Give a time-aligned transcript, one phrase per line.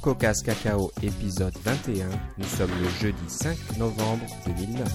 [0.00, 2.08] CocoCast Cacao épisode 21.
[2.38, 4.88] Nous sommes le jeudi 5 novembre 2009.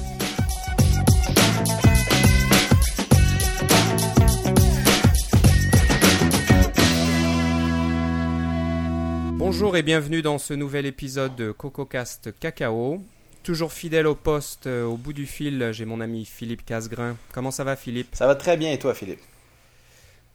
[9.38, 13.04] Bonjour et bienvenue dans ce nouvel épisode de CocoCast Cacao.
[13.44, 17.16] Toujours fidèle au poste, euh, au bout du fil, j'ai mon ami Philippe Casgrain.
[17.32, 18.16] Comment ça va Philippe?
[18.16, 19.22] Ça va très bien et toi Philippe?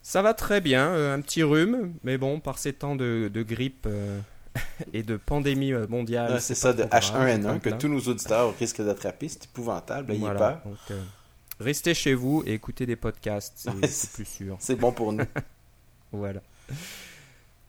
[0.02, 3.43] Ça va très bien, euh, un petit rhume, mais bon, par ces temps de, de
[3.43, 4.21] grippe euh,
[4.93, 6.41] et de pandémie euh, mondiale.
[6.41, 9.29] C'est ça, de H1N1 que tous nos auditeurs risquent d'attraper.
[9.29, 10.61] C'est épouvantable, ayez Voilà, peur.
[10.65, 11.03] donc, euh,
[11.61, 14.57] restez chez vous et écoutez des podcasts, c'est plus sûr.
[14.59, 15.25] C'est bon pour nous.
[16.13, 16.41] Voilà.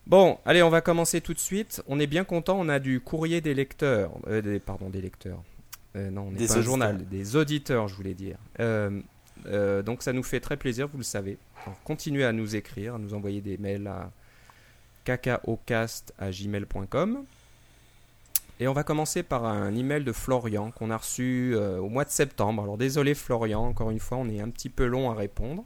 [0.07, 1.83] Bon, allez, on va commencer tout de suite.
[1.87, 4.11] On est bien content, on a du courrier des lecteurs.
[4.27, 5.43] Euh, des, pardon, des lecteurs.
[5.95, 8.37] Euh, non, on n'est Des pas un journal, des auditeurs, je voulais dire.
[8.59, 9.01] Euh,
[9.83, 11.37] donc ça nous fait très plaisir, vous le savez.
[11.63, 14.11] Alors, continuez à nous écrire, à nous envoyer des mails à
[15.05, 17.23] cacaocast@gmail.com.
[18.59, 22.05] Et on va commencer par un email de Florian qu'on a reçu euh, au mois
[22.05, 22.61] de septembre.
[22.63, 25.65] Alors désolé Florian, encore une fois, on est un petit peu long à répondre.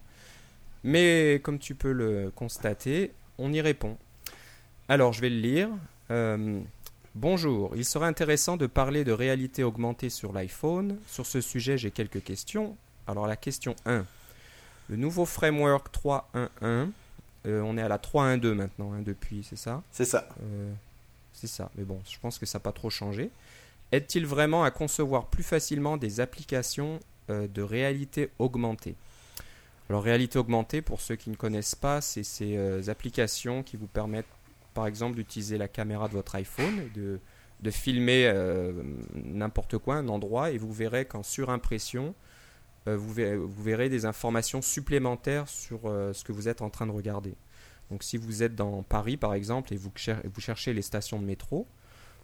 [0.83, 3.97] Mais comme tu peux le constater, on y répond.
[4.87, 5.69] Alors je vais le lire.
[6.11, 6.61] Euh,
[7.15, 10.97] Bonjour, il serait intéressant de parler de réalité augmentée sur l'iPhone.
[11.07, 12.75] Sur ce sujet, j'ai quelques questions.
[13.07, 14.03] Alors la question 1.
[14.89, 16.89] Le nouveau framework 3.1.1,
[17.45, 19.83] euh, on est à la 3.1.2 maintenant hein, depuis, c'est ça?
[19.91, 20.27] C'est ça.
[20.43, 20.71] euh,
[21.33, 23.29] c'est ça, mais bon, je pense que ça n'a pas trop changé.
[23.91, 28.95] Aide-t-il vraiment à concevoir plus facilement des applications euh, de réalité augmentée?
[29.89, 34.25] Alors, réalité augmentée, pour ceux qui ne connaissent pas, c'est ces applications qui vous permettent,
[34.73, 37.19] par exemple, d'utiliser la caméra de votre iPhone, de,
[37.61, 38.33] de filmer
[39.13, 42.15] n'importe quoi, un endroit, et vous verrez qu'en surimpression,
[42.87, 46.85] vous, verrez, vous verrez des informations supplémentaires sur euh, ce que vous êtes en train
[46.85, 47.35] de regarder.
[47.91, 51.19] Donc si vous êtes dans Paris par exemple et vous, cher- vous cherchez les stations
[51.19, 51.67] de métro,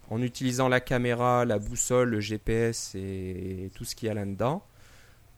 [0.10, 4.64] en utilisant la caméra, la boussole, le GPS et tout ce qu'il y a là-dedans,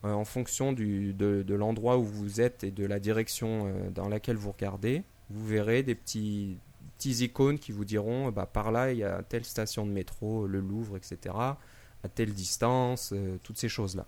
[0.06, 4.36] euh, en fonction de, l'endroit où vous êtes et de la direction euh, dans laquelle
[4.36, 6.58] vous regardez, vous verrez des petits,
[7.06, 10.60] icônes qui vous diront bah, par là il y a telle station de métro, le
[10.60, 14.06] Louvre, etc., à telle distance, euh, toutes ces choses-là.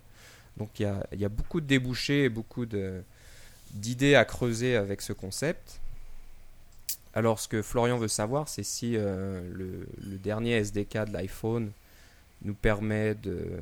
[0.56, 2.66] Donc il y a, il y a beaucoup de débouchés et beaucoup
[3.72, 5.80] d'idées à creuser avec ce concept.
[7.14, 11.70] Alors, ce que Florian veut savoir, c'est si euh, le, le dernier SDK de l'iPhone
[12.42, 13.58] nous permet de,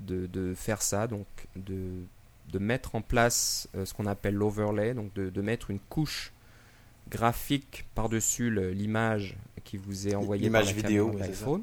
[0.00, 1.76] de, de faire ça, donc de,
[2.52, 6.32] de mettre en place euh, ce qu'on appelle l'overlay, donc de, mettre une couche
[7.08, 11.62] graphique par-dessus l'image qui vous est envoyée par la vidéo, de l'iPhone,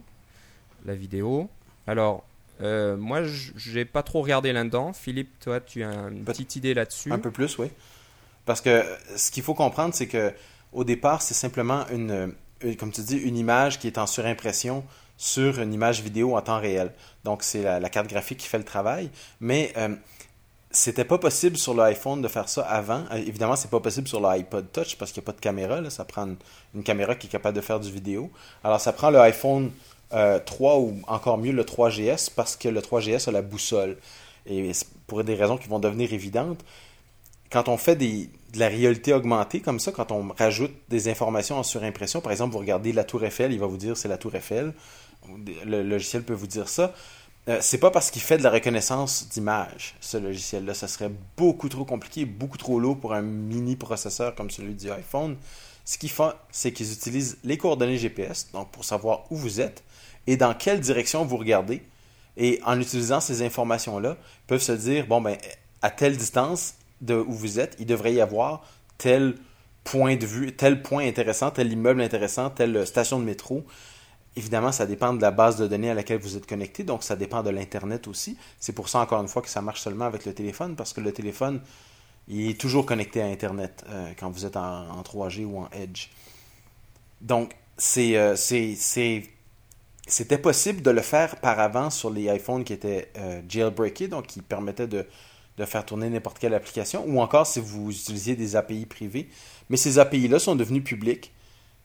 [0.86, 1.50] la vidéo.
[1.86, 2.26] Alors,
[2.62, 4.94] euh, moi, j'ai pas trop regardé là-dedans.
[4.94, 7.12] Philippe, toi, tu as une petite idée là-dessus?
[7.12, 7.68] Un peu plus, oui.
[8.46, 8.84] Parce que
[9.16, 10.34] ce qu'il faut comprendre, c'est que
[10.74, 14.84] au départ, c'est simplement une, une- comme tu dis, une image qui est en surimpression
[15.18, 16.92] sur une image vidéo en temps réel.
[17.24, 19.10] Donc, c'est la, la carte graphique qui fait le travail.
[19.40, 19.96] Mais euh,
[20.72, 23.04] c'était pas possible sur l'iPhone de faire ça avant.
[23.12, 25.82] Euh, évidemment, c'est pas possible sur l'iPod Touch parce qu'il n'y a pas de caméra.
[25.82, 25.90] Là.
[25.90, 26.38] Ça prend une,
[26.76, 28.32] une caméra qui est capable de faire du vidéo.
[28.64, 29.72] Alors, ça prend le iPhone
[30.14, 33.98] euh, 3 ou encore mieux le 3GS parce que le 3GS a la boussole.
[34.46, 34.72] Et
[35.08, 36.64] pour des raisons qui vont devenir évidentes,
[37.52, 41.64] quand on fait de la réalité augmentée comme ça, quand on rajoute des informations en
[41.64, 44.36] surimpression, par exemple, vous regardez la tour Eiffel, il va vous dire c'est la tour
[44.36, 44.74] Eiffel,
[45.66, 46.94] le logiciel peut vous dire ça.
[47.48, 50.74] Euh, c'est pas parce qu'il fait de la reconnaissance d'image, ce logiciel-là.
[50.74, 54.92] Ça serait beaucoup trop compliqué, beaucoup trop lourd pour un mini processeur comme celui du
[54.92, 55.36] iPhone.
[55.86, 59.84] Ce qu'ils font, c'est qu'ils utilisent les coordonnées GPS, donc pour savoir où vous êtes
[60.28, 61.82] et dans quelle direction vous regardez.
[62.38, 65.38] Et en utilisant ces informations-là, peuvent se dire, bon, ben,
[65.82, 68.64] à telle distance de où vous êtes, il devrait y avoir
[68.98, 69.36] tel
[69.84, 73.66] point de vue, tel point intéressant, tel immeuble intéressant, telle station de métro.
[74.36, 77.16] Évidemment, ça dépend de la base de données à laquelle vous êtes connecté, donc ça
[77.16, 78.38] dépend de l'Internet aussi.
[78.60, 81.02] C'est pour ça, encore une fois, que ça marche seulement avec le téléphone, parce que
[81.02, 81.62] le téléphone,
[82.28, 85.70] il est toujours connecté à Internet euh, quand vous êtes en, en 3G ou en
[85.72, 86.10] Edge.
[87.22, 88.36] Donc, c'est, euh,
[90.10, 94.28] c'était possible de le faire par avant sur les iPhones qui étaient euh, jailbreakés, donc
[94.28, 95.06] qui permettaient de,
[95.66, 99.30] faire tourner n'importe quelle application, ou encore si vous utilisiez des API privées.
[99.70, 101.34] Mais ces API-là sont devenus publics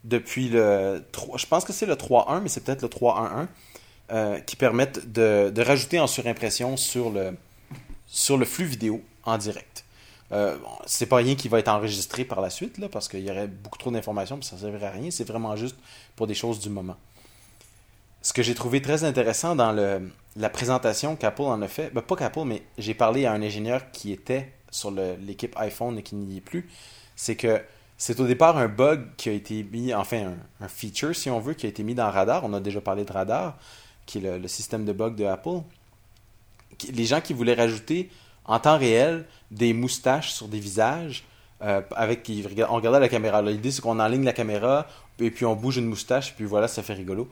[0.05, 3.49] depuis le 3, je pense que c'est le 3.1, mais c'est peut-être le 3.1.1,
[4.13, 7.37] euh, qui permettent de, rajouter en surimpression sur le,
[8.07, 9.85] sur le flux vidéo en direct.
[10.31, 13.21] Euh, bon, c'est pas rien qui va être enregistré par la suite, là, parce qu'il
[13.21, 15.11] y aurait beaucoup trop d'informations, puis ça ne servirait à rien.
[15.11, 15.77] C'est vraiment juste
[16.15, 16.97] pour des choses du moment.
[18.25, 19.71] Ce que j'ai trouvé très intéressant dans
[20.37, 23.91] la présentation qu'Apple en a fait, ben, pas qu'Apple, mais j'ai parlé à un ingénieur
[23.93, 26.69] qui était sur l'équipe iPhone et qui n'y est plus,
[27.15, 27.61] c'est que
[27.99, 31.53] C'est au départ un bug qui a été mis, enfin un, feature si on veut,
[31.53, 32.45] qui a été mis dans Radar.
[32.45, 33.59] On a déjà parlé de Radar,
[34.07, 35.61] qui est le, système de bug de Apple.
[36.93, 38.11] Les gens qui voulaient rajouter
[38.47, 41.25] en temps réel des moustaches sur des visages,
[41.63, 42.31] euh, avec
[42.69, 43.43] on regardait la caméra.
[43.43, 44.87] L'idée c'est qu'on enligne la caméra
[45.21, 47.29] et puis on bouge une moustache et puis voilà, ça fait rigolo.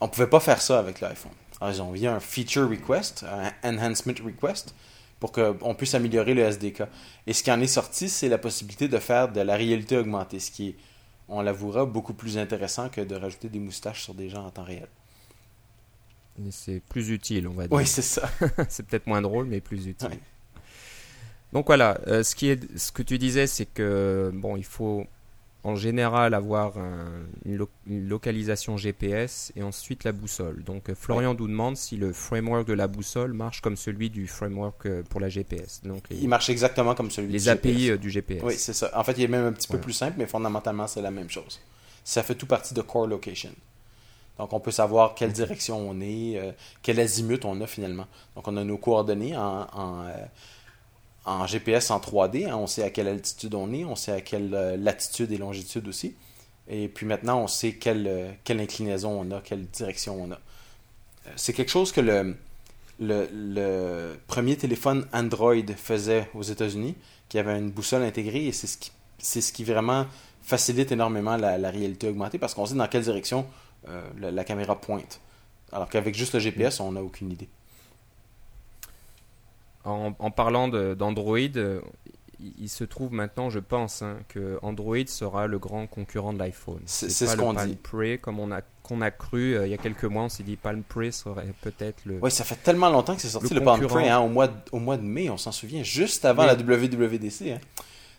[0.00, 1.32] On pouvait pas faire ça avec l'iPhone.
[1.60, 3.24] Alors ils ont envoyé un feature request,
[3.62, 4.74] un enhancement request,
[5.20, 6.84] pour qu'on puisse améliorer le SDK.
[7.26, 10.40] Et ce qui en est sorti, c'est la possibilité de faire de la réalité augmentée,
[10.40, 10.76] ce qui est,
[11.28, 14.64] on l'avouera, beaucoup plus intéressant que de rajouter des moustaches sur des gens en temps
[14.64, 14.88] réel.
[16.50, 17.76] C'est plus utile, on va dire.
[17.76, 18.30] Oui, c'est ça.
[18.70, 20.18] c'est peut-être moins drôle, mais plus utile.
[21.52, 25.04] Donc voilà, euh, ce, qui est, ce que tu disais, c'est que bon, il faut
[25.62, 26.74] en général avoir
[27.44, 30.62] une, localisation GPS et ensuite la boussole.
[30.64, 34.26] Donc euh, Florian nous demande si le framework de la boussole marche comme celui du
[34.26, 35.82] framework euh, pour la GPS.
[35.84, 38.42] Donc il marche exactement comme celui les API du GPS.
[38.42, 38.90] Oui, c'est ça.
[38.94, 41.30] En fait, il est même un petit peu plus simple, mais fondamentalement, c'est la même
[41.30, 41.60] chose.
[42.04, 43.50] Ça fait tout partie de Core Location.
[44.38, 46.40] Donc, on peut savoir quelle direction on est,
[46.82, 48.06] quel azimut on a finalement.
[48.34, 50.06] Donc, on a nos coordonnées en, en
[51.46, 52.48] GPS en 3D.
[52.48, 55.38] Hein, on sait à quelle altitude on est, on sait à quelle euh, latitude et
[55.38, 56.14] longitude aussi.
[56.68, 60.34] Et puis maintenant, on sait quelle, euh, inclinaison on a, quelle direction on a.
[60.34, 62.36] Euh, c'est quelque chose que le,
[63.00, 66.94] le, premier téléphone Android faisait aux États-Unis,
[67.28, 70.06] qui avait une boussole intégrée, et c'est ce qui, c'est ce qui vraiment
[70.42, 73.46] facilite énormément la, réalité augmentée, parce qu'on sait dans quelle direction
[74.18, 75.20] la, caméra pointe.
[75.72, 77.48] Alors qu'avec juste le GPS, on n'a aucune idée
[79.84, 81.80] en, parlant d'Android, euh,
[82.58, 86.80] il, se trouve maintenant, je pense, hein, que Android sera le grand concurrent de l'iPhone.
[86.86, 87.76] C'est ce qu'on dit.
[87.76, 90.42] Pre, comme on a qu'on a cru euh, il y a quelques mois, on s'est
[90.42, 92.18] dit Palm Pre serait peut-être le.
[92.20, 94.54] Oui, ça fait tellement longtemps que c'est sorti le, Palm Pre, hein, au, mois de,
[94.72, 97.52] au mois de mai, on s'en souvient, juste avant la WWDC.
[97.52, 97.60] Hein.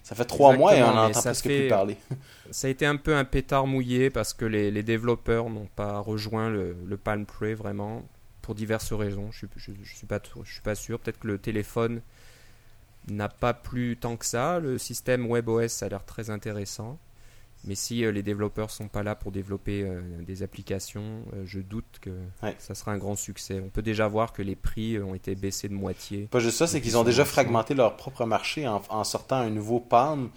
[0.04, 1.98] Ça fait trois mois et on n'entend presque plus parler.
[2.52, 6.00] Ça a été un peu un pétard mouillé parce que les, les développeurs n'ont pas
[6.00, 8.04] rejoint le, le Palm Pre vraiment
[8.42, 9.32] pour diverses raisons.
[9.32, 11.00] Je ne je, suis, pas, je suis pas sûr.
[11.00, 12.02] Peut-être que le téléphone
[13.10, 14.60] n'a pas plus tant que ça.
[14.60, 17.00] Le système WebOS a l'air très intéressant.
[17.64, 21.60] Mais si euh, les développeurs sont pas là pour développer euh, des applications, euh, je
[21.60, 22.10] doute que
[22.58, 23.62] ça sera un grand succès.
[23.64, 26.28] On peut déjà voir que les prix ont été baissés de moitié.
[26.32, 29.50] Pas juste ça, c'est qu'ils ont déjà fragmenté leur propre marché en, en sortant un
[29.50, 30.30] nouveau Palm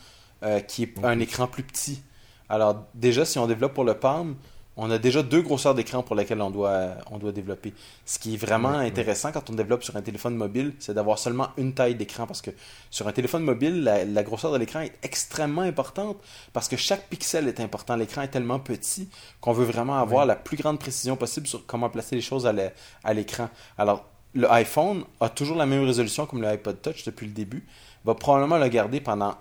[0.69, 2.03] qui est un écran plus petit.
[2.51, 4.37] Alors déjà, si on développe pour le Palm,
[4.77, 7.73] on a déjà deux grosseurs d'écran pour lesquelles on doit, on doit développer.
[8.05, 11.49] Ce qui est vraiment intéressant quand on développe sur un téléphone mobile, c'est d'avoir seulement
[11.57, 12.51] une taille d'écran parce que
[12.91, 16.17] sur un téléphone mobile, la, grosseur de l'écran est extrêmement importante
[16.53, 17.95] parce que chaque pixel est important.
[17.95, 19.09] L'écran est tellement petit
[19.41, 23.15] qu'on veut vraiment avoir la plus grande précision possible sur comment placer les choses à
[23.15, 23.49] l'écran.
[23.79, 24.05] Alors,
[24.35, 27.65] le iPhone a toujours la même résolution comme le iPod Touch depuis le début,
[28.05, 29.37] va probablement le garder pendant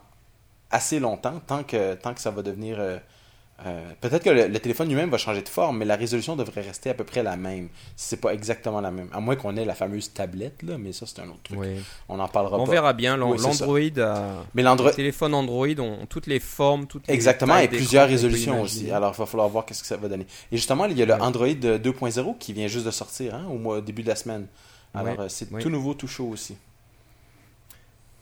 [0.69, 2.79] assez longtemps, tant que, tant que ça va devenir...
[2.79, 2.99] Euh,
[3.65, 6.89] euh, peut-être que le, téléphone lui-même va changer de forme, mais la résolution devrait rester
[6.89, 7.69] à peu près la même.
[7.95, 9.07] Si c'est pas exactement la même.
[9.13, 11.59] À moins qu'on ait la fameuse tablette, là, mais ça, c'est un autre truc.
[12.09, 13.15] On en parlera On verra bien.
[13.15, 13.79] L'Android,
[14.53, 14.89] mais l'Android...
[14.89, 18.91] les téléphones Android ont toutes les formes, toutes les Exactement, et plusieurs résolutions aussi.
[18.91, 20.25] Alors, il va falloir voir qu'est-ce que ça va donner.
[20.51, 23.57] Et justement, il y a le Android 2.0 qui vient juste de sortir hein, au,
[23.57, 24.47] mois, début de la semaine.
[24.93, 26.55] Alors, euh, c'est tout nouveau, tout chaud aussi.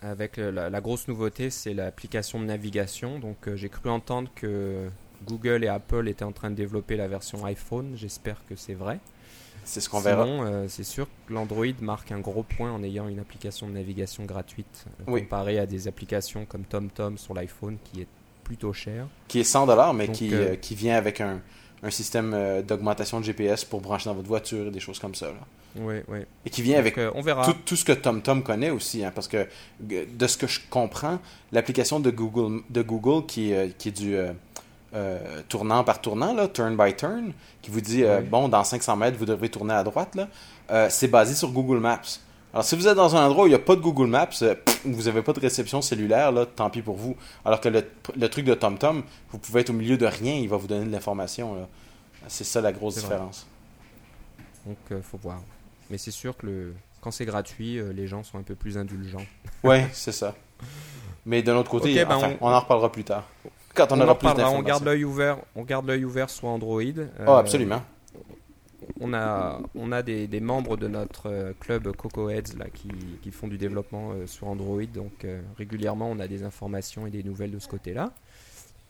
[0.01, 3.19] Avec la, la grosse nouveauté, c'est l'application de navigation.
[3.19, 4.89] Donc, euh, j'ai cru entendre que
[5.25, 7.93] Google et Apple étaient en train de développer la version iPhone.
[7.95, 8.99] J'espère que c'est vrai.
[9.63, 10.25] C'est ce qu'on verra.
[10.25, 14.25] Euh, c'est sûr que l'Android marque un gros point en ayant une application de navigation
[14.25, 18.07] gratuite euh, comparée à des applications comme TomTom sur l'iPhone qui est
[18.43, 19.07] plutôt cher.
[19.27, 21.41] Qui est 100 dollars, mais qui, euh, qui vient avec un,
[21.83, 25.27] un système d'augmentation de GPS pour brancher dans votre voiture et des choses comme ça.
[25.27, 25.39] Là.
[25.77, 26.19] Oui, oui.
[26.45, 27.45] Et qui vient avec on verra.
[27.45, 29.47] Tout, tout, ce que TomTom connaît aussi, hein, parce que
[29.79, 31.19] de ce que je comprends,
[31.53, 34.17] l'application de Google, de Google qui, qui est du
[34.93, 37.31] euh, tournant par tournant, là, turn by turn,
[37.61, 40.27] qui vous dit, euh, bon, dans 500 mètres, vous devez tourner à droite, là,
[40.69, 42.01] euh, c'est basé sur Google Maps.
[42.53, 44.27] Alors, si vous êtes dans un endroit où il n'y a pas de Google Maps,
[44.83, 47.15] vous n'avez pas de réception cellulaire, là, tant pis pour vous.
[47.45, 50.57] Alors que le, truc de TomTom, vous pouvez être au milieu de rien, il va
[50.57, 51.69] vous donner de l'information.
[52.27, 53.47] C'est ça la grosse différence.
[54.65, 55.39] Donc, il faut voir.
[55.89, 56.73] Mais c'est sûr que le...
[56.99, 59.25] quand c'est gratuit, les gens sont un peu plus indulgents.
[59.63, 60.35] oui, c'est ça.
[61.25, 62.47] Mais d'un autre côté, ben, on...
[62.47, 63.23] on en reparlera plus tard
[63.73, 66.81] quand on, aura plus On garde l'œil ouvert, on garde l'œil ouvert sur Android.
[67.27, 67.81] oh, absolument.
[68.99, 72.89] On a, on a des, des membres de notre euh, club Coco Heads là, qui,
[73.21, 74.83] qui font du développement euh, sur Android.
[74.83, 78.11] Donc euh, régulièrement, on a des informations et des nouvelles de ce côté-là.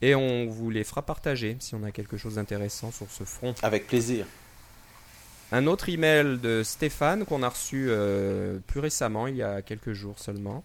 [0.01, 3.53] Et on vous les fera partager si on a quelque chose d'intéressant sur ce front.
[3.61, 4.25] Avec plaisir.
[5.51, 7.91] Un autre email de Stéphane qu'on a reçu
[8.65, 10.63] plus récemment, il y a quelques jours seulement,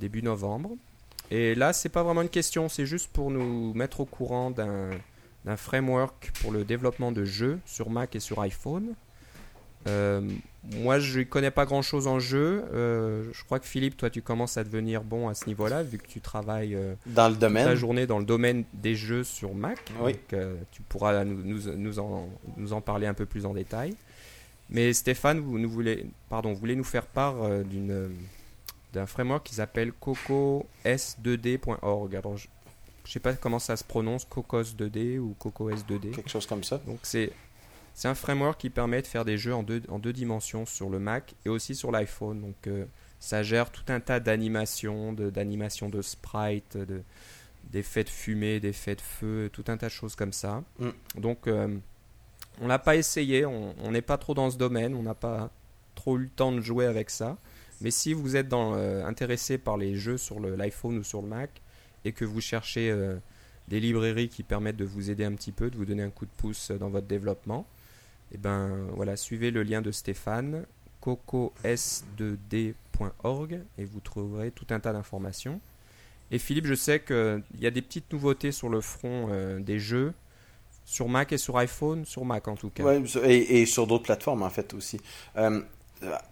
[0.00, 0.70] début novembre.
[1.34, 4.90] Et là, c'est pas vraiment une question, c'est juste pour nous mettre au courant d'un
[5.44, 8.94] d'un framework pour le développement de jeux sur Mac et sur iPhone.
[9.88, 10.20] Euh,
[10.62, 12.64] moi, je ne connais pas grand-chose en jeu.
[12.72, 15.98] Euh, je crois que Philippe, toi, tu commences à devenir bon à ce niveau-là, vu
[15.98, 17.74] que tu travailles euh, Dans le toute la domaine.
[17.74, 19.78] journée dans le domaine des jeux sur Mac.
[20.00, 20.12] Oui.
[20.12, 23.54] Donc, euh, tu pourras nous, nous, nous en, nous en parler un peu plus en
[23.54, 23.96] détail.
[24.70, 27.34] Mais Stéphane, vous, nous voulez, pardon, vous voulez nous faire part
[27.64, 28.10] d'une,
[28.92, 32.16] d'un framework qui s'appelle cocos2d.org.
[32.16, 32.48] Alors, je
[33.06, 36.12] ne sais pas comment ça se prononce, cocos2d ou cocos2d.
[36.12, 36.78] Quelque chose comme ça.
[36.86, 37.32] Donc c'est
[37.94, 40.88] c'est un framework qui permet de faire des jeux en deux, en deux dimensions sur
[40.88, 42.40] le Mac et aussi sur l'iPhone.
[42.40, 42.86] Donc euh,
[43.20, 47.02] ça gère tout un tas d'animations, d'animations de sprites, de,
[47.64, 50.62] d'effets de fumée, d'effets de feu, tout un tas de choses comme ça.
[50.78, 51.20] Mm.
[51.20, 51.76] Donc euh,
[52.60, 55.50] on l'a pas essayé, on on n'est pas trop dans ce domaine, on n'a pas
[55.94, 57.36] trop eu le temps de jouer avec ça.
[57.82, 61.28] Mais si vous êtes dans, euh, intéressé par les jeux sur l'iPhone ou sur le
[61.28, 61.50] Mac
[62.04, 63.16] et que vous cherchez euh,
[63.68, 66.26] des librairies qui permettent de vous aider un petit peu, de vous donner un coup
[66.26, 67.66] de pouce dans votre développement,
[68.32, 70.64] et ben voilà, suivez le lien de Stéphane,
[71.02, 75.60] cocos2d.org et vous trouverez tout un tas d'informations.
[76.30, 79.78] Et Philippe, je sais qu'il y a des petites nouveautés sur le front euh, des
[79.78, 80.14] jeux,
[80.86, 82.84] sur Mac et sur iPhone, sur Mac en tout cas.
[83.24, 84.98] Et, sur d'autres plateformes, en fait, aussi.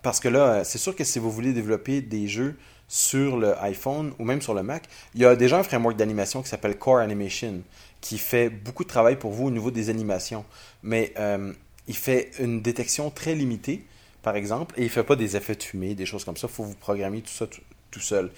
[0.03, 2.57] Parce que là, c'est sûr que si vous voulez développer des jeux
[2.89, 6.43] sur le iPhone ou même sur le Mac, il y a déjà un framework d'animation
[6.43, 7.63] qui s'appelle Core Animation,
[8.01, 10.45] qui fait beaucoup de travail pour vous au niveau des animations.
[10.83, 11.53] Mais euh,
[11.87, 13.85] il fait une détection très limitée,
[14.23, 16.49] par exemple, et il ne fait pas des effets de fumée, des choses comme ça.
[16.51, 17.47] Il faut vous programmer tout ça
[17.91, 18.31] tout seul.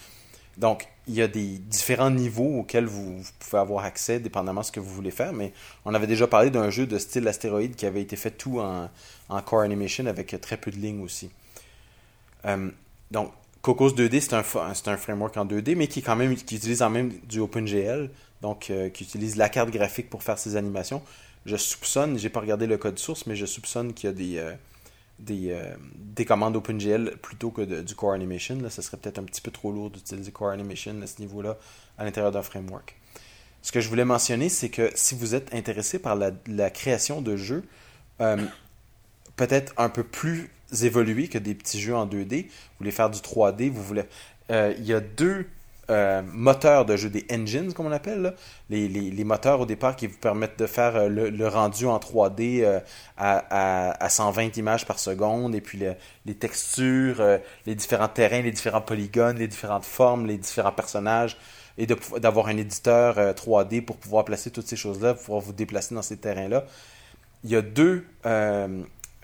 [0.58, 4.72] Donc, il y a des différents niveaux auxquels vous, pouvez avoir accès, dépendamment de ce
[4.72, 5.32] que vous voulez faire.
[5.32, 5.52] Mais
[5.84, 8.88] on avait déjà parlé d'un jeu de style astéroïde qui avait été fait tout en,
[9.42, 11.30] Core Animation avec très peu de lignes aussi.
[12.44, 12.70] Euh,
[13.10, 13.32] donc,
[13.62, 16.90] Cocos 2D, c'est un, un framework en 2D, mais qui, quand même, qui utilise en
[16.90, 18.10] même du OpenGL,
[18.42, 21.00] donc euh, qui utilise la carte graphique pour faire ses animations.
[21.46, 24.38] Je soupçonne, j'ai pas regardé le code source, mais je soupçonne qu'il y a des,
[24.38, 24.52] euh,
[25.22, 28.58] des, euh, des commandes OpenGL plutôt que du Core Animation.
[28.60, 31.56] Là, ça serait peut-être un petit peu trop lourd d'utiliser Core Animation à ce niveau-là
[31.98, 32.96] à l'intérieur d'un framework.
[33.62, 37.22] Ce que je voulais mentionner, c'est que si vous êtes intéressé par la, la création
[37.22, 37.64] de jeux,
[38.20, 38.36] euh,
[39.36, 40.50] peut-être un peu plus
[40.82, 44.02] évolués que des petits jeux en 2D, vous voulez faire du 3D, vous voulez...
[44.50, 45.46] euh, il y a deux
[45.92, 48.34] euh, moteurs de jeux, des engines, comme on appelle.
[48.70, 52.80] Les, moteurs au départ qui vous permettent de faire euh, le, rendu en 3D euh,
[53.16, 55.94] à, à, à 120 images par seconde, et puis le-
[56.26, 57.22] les textures,
[57.66, 61.36] les différents terrains, les différents polygones, les différentes formes, les différents personnages,
[61.78, 65.52] et d'avoir un éditeur euh, 3D pour pouvoir placer toutes ces choses-là, pour pouvoir vous
[65.52, 66.64] déplacer dans ces terrains-là.
[67.44, 68.04] Il y a deux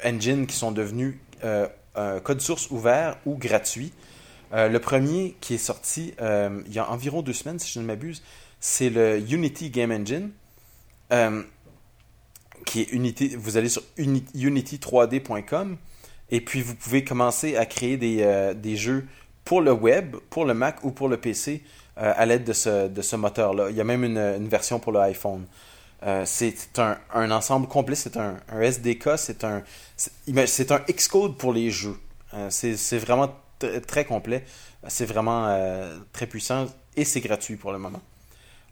[0.05, 1.15] engines qui sont devenus
[2.25, 3.93] code source ouvert ou gratuit.
[4.55, 7.81] Euh, le premier qui est sorti euh, il y a environ deux semaines, si je
[7.81, 8.23] ne m'abuse,
[8.61, 10.31] c'est le Unity Game Engine.
[11.13, 11.43] Euh,
[12.67, 15.77] qui est Unity, vous allez sur uni- unity3d.com
[16.31, 19.07] et puis vous pouvez commencer à créer des, des jeux
[19.45, 21.63] pour le web, pour le Mac ou pour le PC
[21.97, 23.71] à l'aide de ce, de ce moteur-là.
[23.71, 25.47] Il y a même une, version pour le iPhone.
[26.03, 29.63] Euh, c'est un, un ensemble complet, c'est un, un SDK, c'est un,
[29.97, 31.97] c'est un Xcode pour les jeux.
[32.51, 33.35] C'est vraiment
[33.87, 34.45] très complet,
[34.87, 38.01] c'est vraiment euh, très puissant et c'est gratuit pour le moment.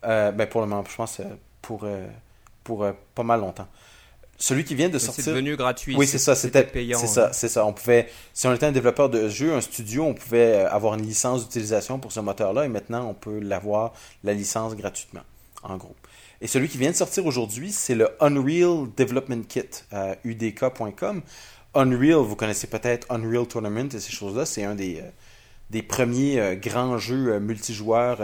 [0.04, 1.24] Euh, ben pour le moment, je pense euh,
[1.62, 2.06] pour, euh,
[2.64, 3.68] pour euh, pas mal longtemps.
[4.38, 5.32] Celui qui vient de Mais C'est sortir.
[5.32, 5.96] devenu gratuit.
[5.96, 6.98] Oui, c'est ça, c'était payant.
[6.98, 7.08] C'est hein.
[7.28, 7.64] ça, c'est ça.
[7.64, 10.94] On pouvait, si on était un développeur de jeu, un studio, on pouvait euh, avoir
[10.94, 15.22] une licence d'utilisation pour ce moteur-là et maintenant on peut l'avoir la licence gratuitement,
[15.62, 15.96] en gros.
[16.42, 21.22] Et celui qui vient de sortir aujourd'hui, c'est le Unreal Development Kit à udk.com.
[21.76, 25.02] Unreal, vous connaissez peut-être Unreal Tournament et ces choses-là, c'est un des,
[25.74, 28.20] euh, premiers euh, grands jeux euh, multijoueurs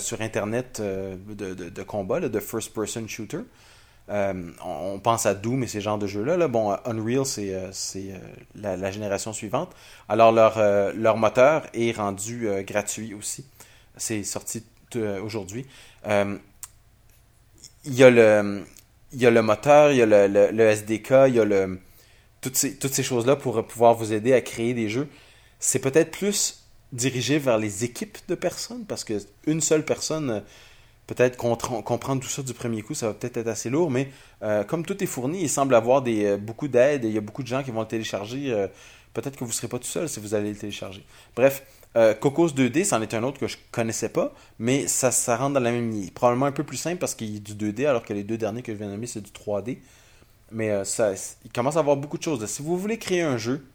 [0.00, 3.40] sur Internet de, combat, de first-person shooter.
[4.08, 6.36] On, pense à Doom et ces genres de jeux-là.
[6.36, 6.48] Là.
[6.48, 8.12] Bon, Unreal, c'est
[8.56, 9.72] la, génération suivante.
[10.08, 13.44] Alors, leur, moteur est rendu gratuit aussi.
[13.96, 14.64] C'est sorti
[15.22, 15.64] aujourd'hui.
[16.04, 16.40] Il
[17.84, 18.64] y a le
[19.12, 21.44] il y a le moteur, il y a le, le- le SDK, il y a
[21.44, 21.78] le
[22.40, 25.08] toutes ces, choses-là pour pouvoir vous aider à créer des jeux.
[25.58, 29.14] C'est peut-être plus dirigé vers les équipes de personnes parce que
[29.46, 30.40] une seule personne euh,
[31.08, 34.10] peut-être comprendre tout ça du premier coup, ça va peut-être être assez lourd, mais
[34.42, 37.42] euh, comme tout est fourni, il semble avoir euh, beaucoup d'aide, il y a beaucoup
[37.42, 38.52] de gens qui vont le télécharger.
[38.52, 38.68] euh,
[39.14, 41.04] peut-être que vous ne serez pas tout seul si vous allez le télécharger.
[41.34, 41.64] Bref,
[41.96, 45.54] euh, Cocos 2D, c'en est un autre que je connaissais pas, mais ça, ça rentre
[45.54, 46.10] dans la même ligne.
[46.10, 48.36] Probablement un peu plus simple parce qu'il y a du 2D, alors que les deux
[48.36, 49.78] derniers que je viens de nommer, c'est du 3D.
[50.50, 51.12] Mais euh, ça,
[51.44, 52.44] il commence à avoir beaucoup de choses.
[52.46, 53.66] Si vous voulez créer un jeu,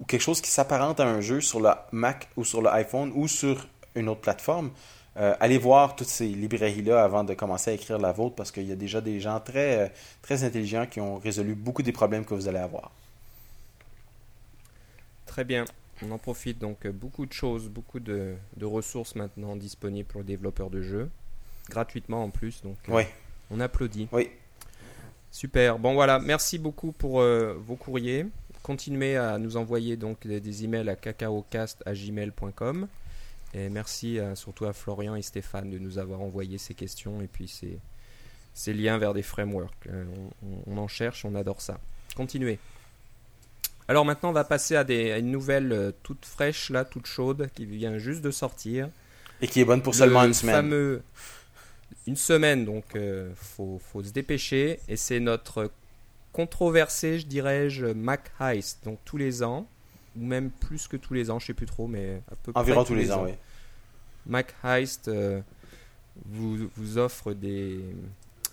[0.00, 3.28] ou quelque chose qui s'apparente à un jeu sur le Mac ou sur l'iPhone ou
[3.28, 4.70] sur une autre plateforme,
[5.16, 8.66] euh, allez voir toutes ces librairies-là avant de commencer à écrire la vôtre parce qu'il
[8.66, 9.88] y a déjà des gens très, euh,
[10.22, 12.90] très intelligents qui ont résolu beaucoup des problèmes que vous allez avoir.
[15.26, 15.64] Très bien.
[16.02, 20.26] On en profite donc beaucoup de choses, beaucoup de, de ressources maintenant disponibles pour les
[20.26, 21.10] développeurs de jeux,
[21.68, 22.62] gratuitement en plus.
[22.62, 23.02] Donc Oui,
[23.50, 24.08] on applaudit.
[24.12, 24.30] oui.
[25.30, 25.78] Super.
[25.78, 28.26] Bon voilà, merci beaucoup pour euh, vos courriers.
[28.62, 32.88] Continuez à nous envoyer donc des, des emails à cacaocast@gmail.com
[33.54, 37.26] et merci à- surtout à Florian et Stéphane de nous avoir envoyé ces questions et
[37.26, 37.78] puis ces,
[38.54, 39.86] ces liens vers des frameworks.
[39.88, 40.04] Euh,
[40.66, 41.78] on, en cherche, on adore ça.
[42.16, 42.58] Continuez.
[43.88, 47.06] Alors maintenant, on va passer à, des, à une nouvelle euh, toute fraîche là, toute
[47.06, 48.88] chaude qui vient juste de sortir.
[49.40, 50.54] Et qui est bonne pour seulement Le une semaine.
[50.56, 51.02] fameux-
[52.06, 54.80] une semaine, donc euh, faut, faut se dépêcher.
[54.88, 55.70] Et c'est notre
[56.32, 58.84] controversé, je dirais-je, Mac Heist.
[58.84, 59.66] Donc tous les ans,
[60.16, 62.60] ou même plus que tous les ans, je sais plus trop, mais à peu près
[62.60, 63.32] Environ tous les ans, oui.
[64.26, 65.40] Mac Heist euh,
[66.26, 67.80] vous, vous offre des,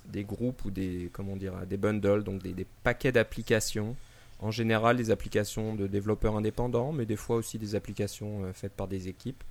[0.06, 3.96] des groupes ou des, comment des bundles, donc des, des paquets d'applications.
[4.40, 8.74] En général, des applications de développeurs indépendants, mais des fois aussi des applications euh, faites
[8.74, 9.44] par des équipes.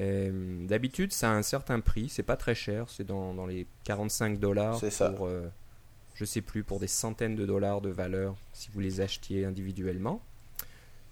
[0.00, 3.66] Euh, D'habitude, ça a un certain prix, c'est pas très cher, c'est dans, dans les
[3.84, 4.80] 45 dollars
[5.16, 5.48] pour, euh,
[6.14, 10.20] je sais plus, pour des centaines de dollars de valeur si vous les achetiez individuellement.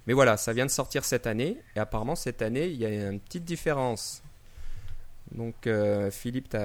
[0.06, 3.10] Mais voilà, ça vient de sortir cette année, et apparemment cette année, il y a
[3.10, 4.22] une petite différence.
[5.30, 6.56] Donc euh, Philippe,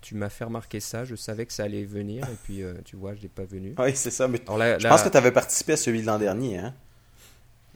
[0.00, 2.94] tu m'as fait remarquer ça, je savais que ça allait venir, et puis euh, tu
[2.94, 3.74] vois, je l'ai pas venu.
[3.78, 4.28] Oui, c'est ça.
[4.28, 6.58] Mais Alors là, je pense que tu avais participé à celui de l'an dernier.
[6.58, 6.74] Hein?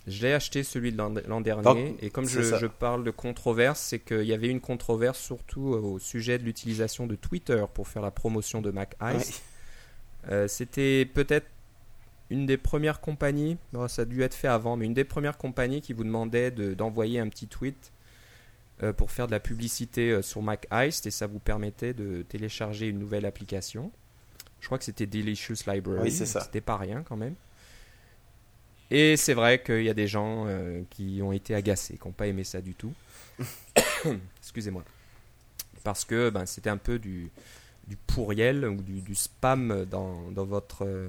[0.06, 3.98] Je l'ai acheté celui de l'an- dernier, Donc, et comme je, parle de controverse, c'est
[4.00, 8.02] qu'il y avait une controverse surtout euh, au sujet de l'utilisation de Twitter pour faire
[8.02, 9.42] la promotion de Mac Heist.
[10.26, 10.32] Ouais.
[10.32, 11.46] Euh, C'était peut-être
[12.30, 15.36] une des premières compagnies, bon, ça a dû être fait avant, mais une des premières
[15.38, 17.92] compagnies qui vous demandait de- d'envoyer un petit tweet
[18.82, 22.22] euh, pour faire de la publicité euh, sur Mac Heist et ça vous permettait de
[22.22, 23.92] télécharger une nouvelle application.
[24.60, 26.00] Je crois que c'était Delicious Library.
[26.04, 26.40] Oui, c'est ça.
[26.40, 27.34] C'était pas rien quand même.
[28.90, 32.12] Et c'est vrai qu'il y a des gens euh, qui ont été agacés, qui n'ont
[32.12, 32.92] pas aimé ça du tout.
[34.40, 34.84] Excusez-moi.
[35.82, 37.30] Parce que ben, c'était un peu du,
[37.88, 41.08] du pourriel ou du, du spam dans, dans votre euh,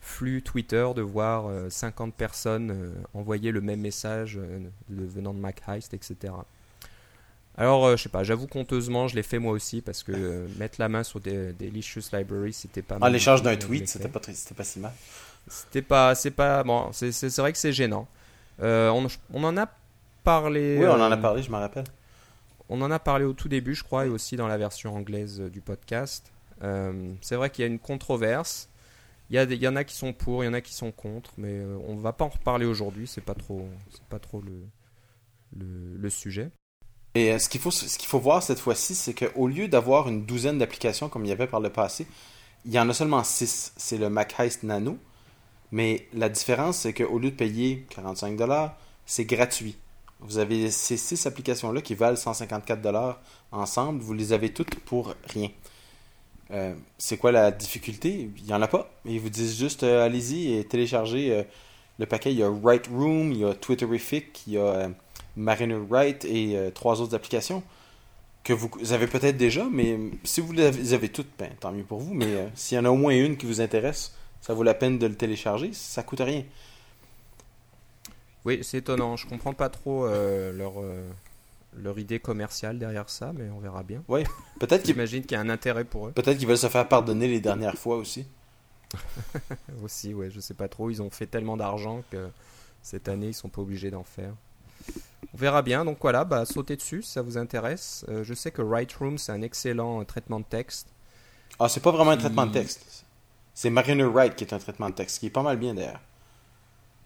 [0.00, 4.38] flux Twitter de voir euh, 50 personnes euh, envoyer le même message
[4.88, 6.32] de- venant de Mac Heist, etc.
[7.56, 10.88] Alors, je sais pas, j'avoue conteusement, je l'ai fait moi aussi parce que mettre la
[10.88, 13.12] main sur des, Delicious Library, c'était pas En mal.
[13.12, 14.92] l'échange d'un tweet, c'était pas, pas si mal.
[15.46, 18.08] C'était pas, c'est pas, bon, c'est c'est- c'est vrai que c'est gênant.
[18.62, 19.68] Euh, on, on en a
[20.22, 20.78] parlé.
[20.78, 21.84] Oui, on en a euh, parlé, je m'en rappelle.
[22.68, 25.40] on en a parlé au tout début, je crois, et aussi dans la version anglaise
[25.40, 26.30] euh, du podcast.
[26.62, 28.68] Euh, c'est vrai qu'il y a une controverse.
[29.30, 30.60] Il y, a des- il y en a qui sont pour, il y en a
[30.60, 33.06] qui sont contre, mais on va pas en reparler aujourd'hui.
[33.06, 34.52] C'est pas trop, c'est pas trop le,
[35.56, 36.50] le, le sujet.
[37.14, 40.24] Et ce qu'il faut, ce qu'il faut voir cette fois-ci, c'est qu'au lieu d'avoir une
[40.26, 42.06] douzaine d'applications comme il y avait par le passé,
[42.64, 43.72] il y en a seulement six.
[43.76, 44.98] C'est le Mac Heist Nano.
[45.74, 48.70] Mais la différence, c'est qu'au lieu de payer 45$,
[49.06, 49.74] c'est gratuit.
[50.20, 53.16] Vous avez ces six applications-là qui valent 154$
[53.50, 54.00] ensemble.
[54.00, 55.48] Vous les avez toutes pour rien.
[56.52, 58.30] Euh, c'est quoi la difficulté?
[58.36, 58.88] Il n'y en a pas.
[59.04, 61.42] Ils vous disent juste euh, allez-y et téléchargez euh,
[61.98, 62.30] le paquet.
[62.30, 64.92] Il y a Write Room, il y a Twitterific, il y a
[65.36, 67.64] Mariner Write et trois autres applications
[68.44, 71.98] que vous, avez peut-être déjà, mais si vous les avez, toutes, ben, tant mieux pour
[71.98, 72.14] vous.
[72.14, 74.12] Mais s'il y en a au moins une qui vous intéresse,
[74.44, 75.72] ça vaut la peine de le télécharger.
[75.72, 76.44] Ça coûte rien.
[78.44, 79.16] Oui, c'est étonnant.
[79.16, 81.02] Je comprends pas trop euh, leur, euh,
[81.78, 84.02] leur idée commerciale derrière ça, mais on verra bien.
[84.60, 86.86] Peut-être qu'ils J'imagine qu'il y a un intérêt pour eux peut-être qu'ils veulent se faire
[86.86, 88.26] pardonner les dernières fois aussi.
[89.82, 90.12] aussi.
[90.12, 90.90] Ouais, je sais pas trop.
[90.90, 92.28] Ils ont fait tellement d'argent que
[92.82, 94.34] cette année ils sont pas obligés d'en faire.
[95.32, 95.86] On verra bien.
[95.86, 98.04] Donc voilà, bah, sautez dessus si ça vous intéresse.
[98.10, 100.88] Euh, je sais que Write Room c'est un excellent traitement de texte.
[101.58, 103.06] Ah, c'est pas vraiment un traitement de texte.
[103.54, 106.00] C'est Mariner Write qui est un traitement de texte, qui est pas mal bien d'ailleurs.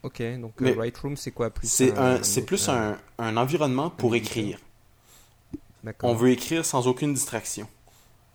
[0.02, 1.50] Ok, donc Mais euh, Write Room c'est quoi?
[1.50, 4.58] Plus C'est un, c'est plus un, un environnement pour un écrire.
[6.02, 7.68] On veut écrire sans aucune distraction.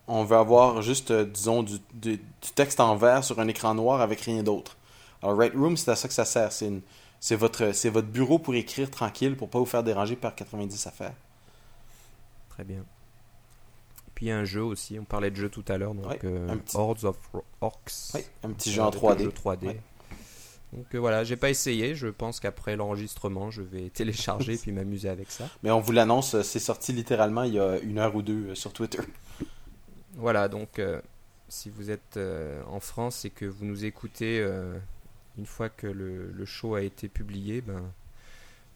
[0.07, 3.75] On veut avoir juste, euh, disons, du, du- du texte en vert sur un écran
[3.75, 4.77] noir avec rien d'autre.
[5.23, 6.51] Alors, Write Room, c'est à ça que ça sert.
[7.21, 11.15] C'est votre, votre bureau pour écrire tranquille, pour pas vous faire déranger par 90 affaires.
[12.49, 12.85] Très bien.
[14.23, 14.97] Puis un jeu aussi.
[14.97, 17.17] On parlait de jeu tout à l'heure, donc Ouais, euh, petit- Hordes of
[17.59, 18.13] Orcs.
[18.43, 19.17] Un petit jeu en avec 3D.
[19.17, 19.65] le jeu 3D.
[19.67, 19.79] Ouais.
[20.71, 21.93] Donc euh, voilà, j'ai pas essayé.
[21.93, 25.49] Je pense qu'après l'enregistrement, je vais télécharger puis m'amuser avec ça.
[25.61, 28.51] Mais on vous l'annonce, euh, c'est sorti littéralement il y a une heure ou deux
[28.51, 29.01] euh, sur Twitter.
[30.15, 31.01] Voilà, donc euh,
[31.49, 32.17] si vous êtes
[32.67, 34.39] en France et que vous nous écoutez
[35.37, 37.81] une fois que le, le show a été publié, ben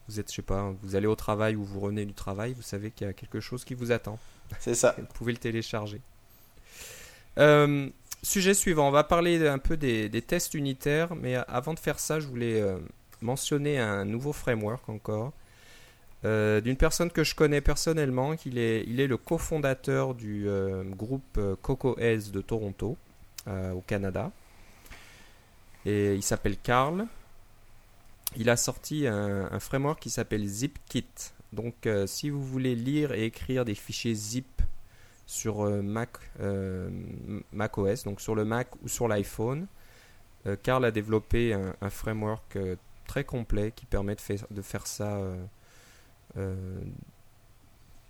[0.08, 2.62] vous êtes, je sais pas, vous allez au travail ou vous revenez du travail, vous
[2.62, 4.18] savez qu'il y a quelque chose qui vous attend.
[4.58, 4.94] C'est ça.
[4.98, 6.00] vous pouvez le télécharger.
[7.38, 7.88] Euh,
[8.22, 12.20] sujet suivant, on va parler un peu des, tests unitaires, mais avant de faire ça,
[12.20, 12.78] je voulais euh,
[13.20, 15.32] mentionner un nouveau framework encore.
[16.24, 20.48] Euh, d'une personne que je connais personnellement, est, il est le cofondateur du
[20.96, 22.96] groupe Coco S de Toronto,
[23.46, 24.30] au Canada.
[25.86, 27.06] Et il s'appelle Carl.
[28.36, 31.06] Il a sorti un, framework qui s'appelle ZipKit.
[31.52, 34.62] Donc, si vous voulez lire et écrire des fichiers zip
[35.28, 36.88] sur euh, Mac, euh,
[37.52, 39.66] Mac OS, donc sur le Mac ou sur l'iPhone.
[40.46, 42.58] Euh, Carl a développé un, framework
[43.06, 45.20] très complet qui permet de, faire, de faire ça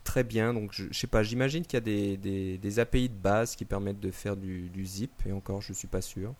[0.04, 0.54] très bien.
[0.54, 4.12] Donc, je, sais pas, j'imagine qu'il y a des, API de base qui permettent de
[4.12, 6.34] faire du, zip, et encore, je ne suis pas sûr.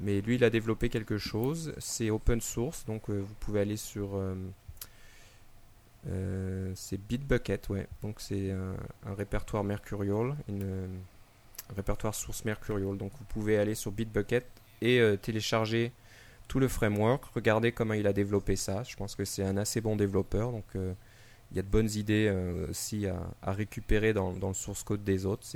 [0.00, 1.72] Mais lui, il a développé quelque chose.
[1.78, 4.20] C'est open source, donc vous pouvez aller sur
[6.08, 7.86] euh, c'est Bitbucket, ouais.
[8.02, 12.96] Donc c'est un, répertoire Mercurial, un répertoire source Mercurial.
[12.96, 14.46] Donc vous pouvez aller sur Bitbucket
[14.80, 15.92] et euh, télécharger
[16.48, 18.82] tout le framework, regarder comment il a développé ça.
[18.82, 20.94] Je pense que c'est un assez bon développeur, donc euh,
[21.52, 22.32] il y a de bonnes idées
[22.68, 25.46] aussi à, récupérer dans, le source code des autres.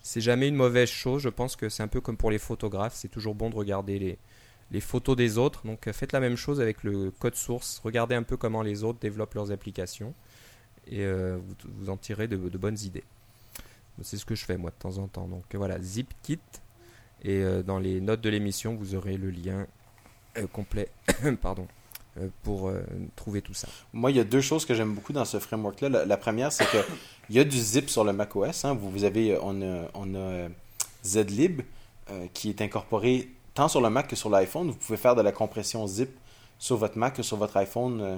[0.00, 1.22] C'est jamais une mauvaise chose.
[1.22, 3.98] Je pense que c'est un peu comme pour les photographes, c'est toujours bon de regarder
[4.00, 4.18] les,
[4.70, 5.66] les photos des autres.
[5.66, 7.80] Donc euh, faites la même chose avec le code source.
[7.84, 10.14] Regardez un peu comment les autres développent leurs applications
[10.86, 11.38] et euh,
[11.78, 13.04] vous, en tirez de, bonnes idées.
[14.02, 15.28] C'est ce que je fais moi de temps en temps.
[15.28, 16.40] Donc voilà, ZipKit.
[17.22, 19.66] Et euh, dans les notes de l'émission, vous aurez le lien
[20.52, 20.88] complet
[21.40, 21.68] pardon,
[22.42, 22.72] pour
[23.14, 23.68] trouver tout ça.
[23.92, 26.04] Moi, il y a deux choses que j'aime beaucoup dans ce framework-là.
[26.04, 26.82] La, première, c'est qu'il
[27.36, 28.64] y a du zip sur le macOS.
[28.64, 28.74] Hein.
[28.74, 30.48] Vous, avez, on a, on a
[31.04, 31.62] Zlib
[32.32, 34.68] qui est incorporé tant sur le Mac que sur l'iPhone.
[34.68, 36.10] Vous pouvez faire de la compression zip
[36.58, 38.00] sur votre Mac que sur votre iPhone.
[38.00, 38.16] Euh,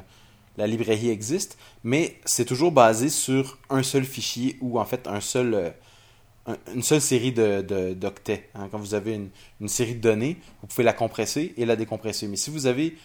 [0.56, 5.20] la librairie existe, mais c'est toujours basé sur un seul fichier ou en fait un
[5.20, 8.48] seul, euh, une seule série de, d'octets.
[8.54, 8.68] Hein.
[8.70, 9.20] Quand vous avez
[9.60, 12.26] une, série de données, vous pouvez la compresser et la décompresser.
[12.26, 12.96] Mais si vous avez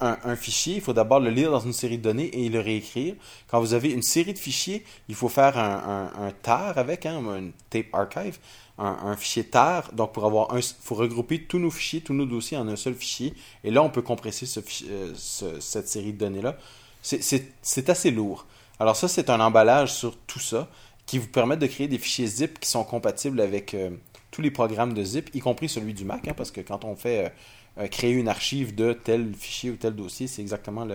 [0.00, 3.14] un, fichier, il faut d'abord le lire dans une série de données et le réécrire.
[3.48, 7.22] Quand vous avez une série de fichiers, il faut faire un, un, tar avec, hein,
[7.26, 8.38] un tape archive
[8.78, 9.92] un, fichier TAR.
[9.92, 12.94] Donc, pour avoir un, faut regrouper tous nos fichiers, tous nos dossiers en un seul
[12.94, 13.34] fichier.
[13.62, 14.46] Et là, on peut compresser
[14.88, 16.56] euh, cette série de données-là.
[17.02, 18.46] C'est assez lourd.
[18.80, 20.68] Alors, ça, c'est un emballage sur tout ça
[21.06, 23.90] qui vous permet de créer des fichiers zip qui sont compatibles avec euh,
[24.30, 26.96] tous les programmes de zip, y compris celui du Mac, hein, parce que quand on
[26.96, 27.32] fait
[27.78, 30.88] euh, créer une archive de tel fichier ou tel dossier, c'est exactement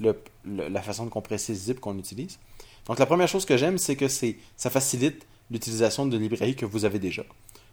[0.00, 2.38] la façon de compresser zip qu'on utilise.
[2.86, 6.84] Donc, la première chose que j'aime, c'est que ça facilite l'utilisation de librairies que vous
[6.84, 7.24] avez déjà.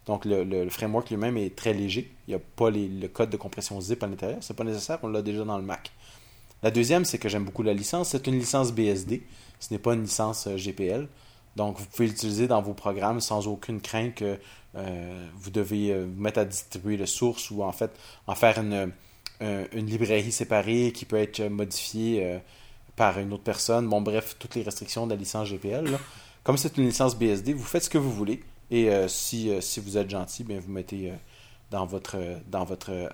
[0.06, 2.12] Donc le, framework lui-même est très léger.
[2.28, 4.38] Il n'y a pas le code de compression zip à l'intérieur.
[4.42, 5.92] Ce n'est pas nécessaire, on l'a déjà dans le Mac.
[6.64, 8.10] La deuxième, c'est que j'aime beaucoup la licence.
[8.10, 9.24] C'est une licence BSD.
[9.60, 11.08] Ce n'est pas une licence euh, GPL.
[11.56, 14.38] Donc vous pouvez l'utiliser dans vos programmes sans aucune crainte que
[14.76, 17.92] euh, vous devez euh, vous mettre à distribuer le source ou en fait
[18.28, 18.92] en faire une,
[19.42, 22.40] une librairie séparée qui peut être modifiée
[22.96, 23.88] par une autre personne.
[23.88, 25.98] Bon bref, toutes les restrictions de la licence GPL.
[26.46, 28.44] Comme c'est une licence BSD, vous faites ce que vous voulez.
[28.70, 31.16] Et euh, si, euh, si vous êtes gentil, vous mettez euh,
[31.72, 33.10] dans votre,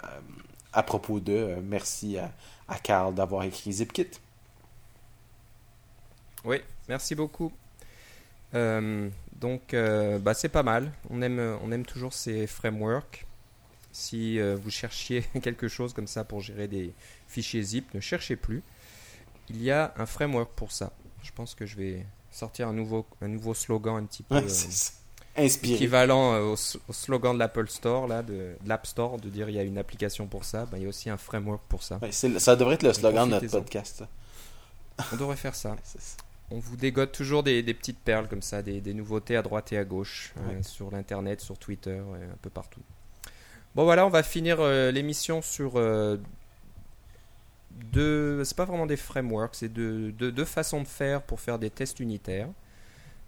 [0.73, 2.29] à propos de merci à,
[2.67, 4.09] à Carl d'avoir écrit ZipKit.
[6.43, 6.57] Oui,
[6.89, 7.53] merci beaucoup.
[8.53, 10.91] donc, bah, c'est pas mal.
[11.09, 13.25] On aime, on aime toujours ces frameworks.
[13.93, 16.93] Si vous cherchiez quelque chose comme ça pour gérer des
[17.29, 18.61] fichiers zip, ne cherchez plus.
[19.49, 20.91] Il y a un framework pour ça.
[21.23, 24.47] Je pense que je vais sortir un nouveau, un nouveau slogan un petit peu euh,
[25.37, 25.75] inspiré.
[25.75, 26.55] équivalent euh,
[26.87, 29.77] au, slogan de l'Apple Store, là, de, l'App Store, de dire il y a une
[29.77, 30.65] application pour ça.
[30.65, 31.99] Ben, il y a aussi un framework pour ça.
[32.11, 34.03] ça devrait être le slogan de notre podcast.
[35.13, 35.75] On devrait faire ça.
[36.49, 39.71] On vous dégote toujours des, des, petites perles comme ça, des, des, nouveautés à droite
[39.71, 42.81] et à gauche, euh, sur l'internet, sur Twitter, un peu partout.
[43.73, 45.77] Bon voilà, on va finir l'émission sur
[47.91, 51.69] deux, c'est pas vraiment des frameworks, c'est deux, deux, façons de faire pour faire des
[51.69, 52.49] tests unitaires,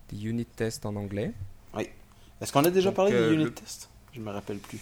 [0.10, 1.34] des unit tests en anglais.
[1.75, 1.89] Oui.
[2.41, 3.89] Est-ce qu'on a déjà parlé des euh, unit tests?
[4.13, 4.79] Je me rappelle plus.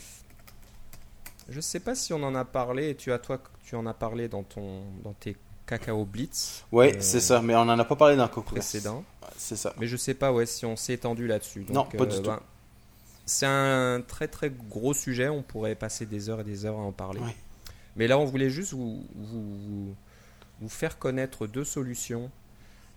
[1.49, 2.89] Je sais pas si on en a parlé.
[2.89, 6.65] Et tu as toi, tu en as parlé dans ton, dans tes Cacao Blitz.
[6.71, 7.41] Oui, euh, c'est ça.
[7.41, 9.03] Mais on en a pas parlé dans le précédent.
[9.37, 9.73] c'est ça.
[9.79, 11.65] Mais je sais pas ouais si on s'est étendu là-dessus.
[11.69, 12.29] Non, pas du euh, tout.
[12.29, 12.39] Ben,
[13.25, 15.29] c'est un très très gros sujet.
[15.29, 17.21] On pourrait passer des heures et des heures à en parler.
[17.95, 19.95] Mais là, on voulait juste vous, vous,
[20.59, 22.31] vous, faire connaître deux solutions.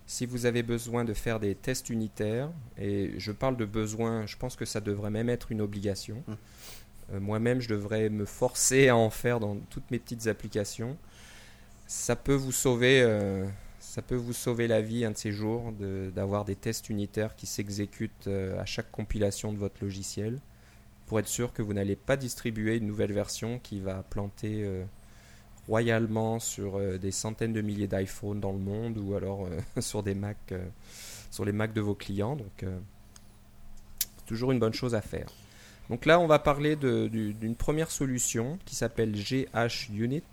[0.07, 4.37] Si vous avez besoin de faire des tests unitaires, et je parle de besoin, je
[4.37, 6.23] pense que ça devrait même être une obligation.
[6.27, 6.37] Hum.
[7.13, 10.97] Euh, moi-même, je devrais me forcer à en faire dans toutes mes petites applications.
[11.87, 13.45] ça peut vous sauver, euh,
[13.79, 15.71] ça peut vous sauver la vie un de ces jours
[16.15, 20.39] d'avoir des tests unitaires qui s'exécutent euh, à chaque compilation de votre logiciel
[21.07, 24.83] pour être sûr que vous n'allez pas distribuer une nouvelle version qui va planter euh,
[25.67, 29.47] royalement sur des centaines de milliers d'iPhones dans le monde ou alors
[29.79, 30.53] sur des Mac,
[31.31, 32.35] sur les Mac de vos clients.
[32.35, 32.65] Donc,
[33.99, 35.27] c'est toujours une bonne chose à faire.
[35.89, 40.23] Donc là, on va parler d'une première solution qui s'appelle GH Unit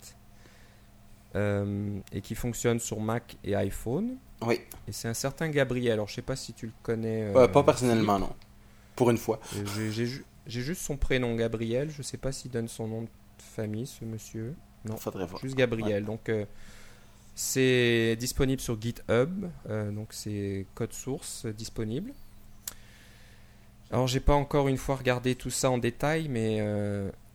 [1.34, 4.16] euh, et qui fonctionne sur Mac et iPhone.
[4.46, 4.60] Oui.
[4.88, 5.94] Et c'est un certain Gabriel.
[5.94, 7.32] Alors, je sais pas si tu le connais.
[7.34, 8.34] Euh, pas personnellement, non.
[8.96, 9.40] Pour une fois.
[9.74, 10.06] J'ai
[10.46, 11.90] juste son prénom, Gabriel.
[11.90, 14.54] Je sais pas s'il donne son nom de famille, ce monsieur.
[14.84, 14.96] Non.
[14.96, 15.40] Faudrait voir.
[15.40, 16.04] Juste Gabriel.
[16.04, 16.44] Donc, euh,
[17.34, 19.46] c'est disponible sur GitHub.
[19.68, 22.12] donc, c'est code source disponible.
[23.90, 26.60] Alors, j'ai pas encore une fois regardé tout ça en détail, mais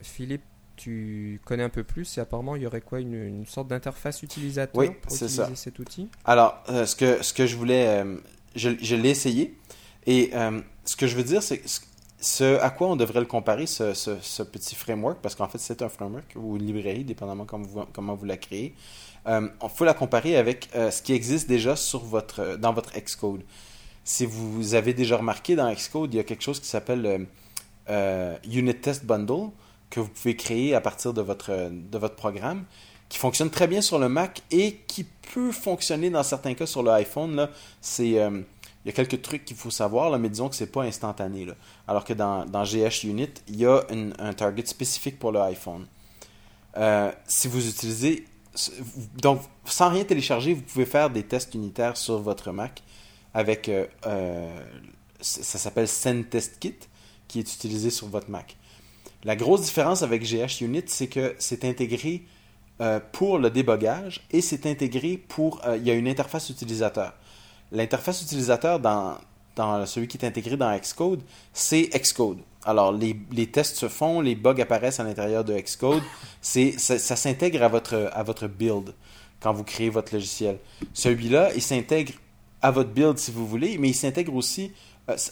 [0.01, 0.43] Philippe
[0.77, 4.71] tu connais un peu plus et apparemment il y aurait quoi une, sorte d'interface utilisateur
[4.71, 5.49] pour utiliser ça.
[5.55, 6.07] cet outil?
[6.23, 8.17] Alors, euh, ce, que, ce que je voulais, euh,
[8.55, 9.57] je, je l'ai essayé
[10.05, 11.61] et euh, ce que je veux dire, c'est
[12.19, 15.89] ce à quoi on devrait le comparer, ce, petit framework, parce qu'en fait c'est un
[15.89, 18.73] framework ou une librairie, dépendamment comment vous, la créez.
[19.27, 23.41] il faut la comparer avec ce qui existe déjà votre, dans votre Xcode.
[24.03, 27.27] Si vous avez déjà remarqué dans Xcode, il y a quelque chose qui s'appelle
[27.87, 29.51] Unit Test Bundle
[29.89, 32.65] que vous pouvez créer à partir de votre, programme,
[33.09, 36.83] qui fonctionne très bien sur le Mac et qui peut fonctionner dans certains cas sur
[36.83, 37.47] l'iPhone.
[37.81, 38.41] C'est, euh,
[38.87, 41.45] il y a quelques trucs qu'il faut savoir, mais disons que ce n'est pas instantané.
[41.89, 43.81] Alors que dans, dans, GH Unit, il y a
[44.17, 45.85] un target spécifique pour l'iPhone.
[46.77, 48.23] Euh, si vous utilisez.
[49.21, 52.81] Donc, sans rien télécharger, vous pouvez faire des tests unitaires sur votre Mac
[53.33, 53.67] avec.
[53.67, 54.57] Euh,
[55.19, 56.77] ça s'appelle SendTestKit,
[57.27, 58.55] qui est utilisé sur votre Mac.
[59.25, 62.23] La grosse différence avec GH Unit, c'est que c'est intégré
[62.79, 65.59] euh, pour le débogage et c'est intégré pour.
[65.65, 67.11] Euh, il y a une interface utilisateur.
[67.71, 69.17] L'interface utilisateur dans,
[69.85, 71.21] celui qui est intégré dans Xcode,
[71.53, 72.39] c'est Xcode.
[72.63, 76.03] Alors, les, tests se font, les bugs apparaissent à l'intérieur de Xcode.
[76.41, 78.93] Ça, s'intègre à votre build
[79.39, 80.59] quand vous créez votre logiciel.
[80.93, 82.13] Celui-là, il s'intègre
[82.61, 84.71] à votre build si vous voulez, mais il s'intègre aussi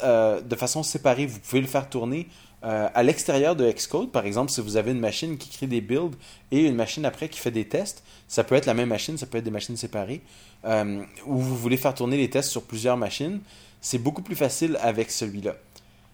[0.03, 1.25] euh, de façon séparée.
[1.25, 2.27] Vous pouvez le faire tourner
[2.65, 5.81] euh, à l'extérieur de Xcode, par exemple, si vous avez une machine qui crée des
[5.81, 6.15] builds
[6.49, 9.27] et une machine après qui fait des tests, ça peut être la même machine, ça
[9.27, 10.21] peut être des machines séparées,
[10.65, 13.39] euh, ou vous voulez faire tourner les tests sur plusieurs machines,
[13.81, 15.55] c'est beaucoup plus facile avec celui-là.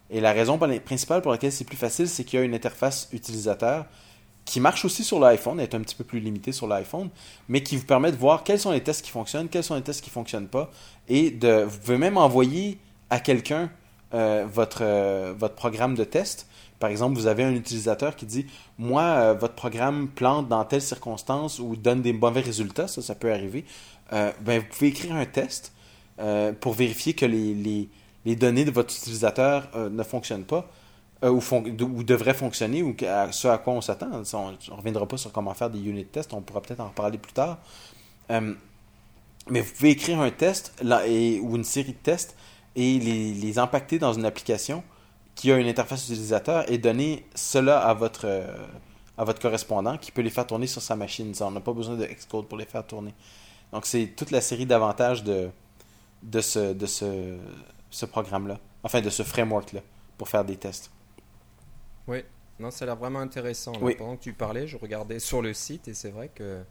[0.10, 3.08] Et la raison principale pour laquelle c'est plus facile, c'est qu'il y a une interface
[3.13, 3.86] utilisateur
[4.43, 7.10] qui marche aussi sur l'iPhone, est un petit peu plus limitée sur l'iPhone,
[7.47, 9.84] mais qui vous permet de voir quels sont les tests qui fonctionnent, quels sont les
[9.84, 10.69] tests qui ne fonctionnent pas,
[11.08, 12.78] et de, vous pouvez même envoyer
[13.12, 13.69] à quelqu'un
[14.13, 16.47] euh, votre, euh, votre programme de test.
[16.80, 18.47] Par exemple, vous avez un utilisateur qui dit
[18.80, 23.13] Moi, euh, votre programme plante dans telle circonstance ou donne des mauvais résultats, ça, ça
[23.13, 23.63] peut arriver.
[24.12, 25.71] ben, vous pouvez écrire un test
[26.60, 27.89] pour vérifier que les, les,
[28.26, 30.69] les, données de votre utilisateur ne fonctionnent pas.
[31.24, 32.95] ou, ou devraient fonctionner, ou
[33.32, 34.10] ce à quoi on s'attend.
[34.34, 37.17] On ne reviendra pas sur comment faire des unit tests, on pourra peut-être en reparler
[37.17, 37.60] plus tard.
[38.30, 42.36] mais vous pouvez écrire un test là, et, ou une série de tests
[42.75, 44.84] et les, les, impacter dans une application
[45.36, 48.67] qui a une interface utilisateur et donner cela à votre, euh,
[49.17, 51.34] à votre correspondant qui peut les faire tourner sur sa machine.
[51.41, 53.13] on n'a pas besoin de Xcode pour les faire tourner.
[53.71, 55.49] Donc, c'est toute la série d'avantages de,
[56.23, 57.38] de ce, de ce,
[57.89, 59.81] ce programme-là, enfin de ce framework-là,
[60.17, 60.91] pour faire des tests.
[62.07, 62.23] Oui,
[62.60, 63.73] non, ça a l'air vraiment intéressant.
[63.73, 66.65] Pendant que tu parlais, je regardais sur le site et c'est vrai qu'il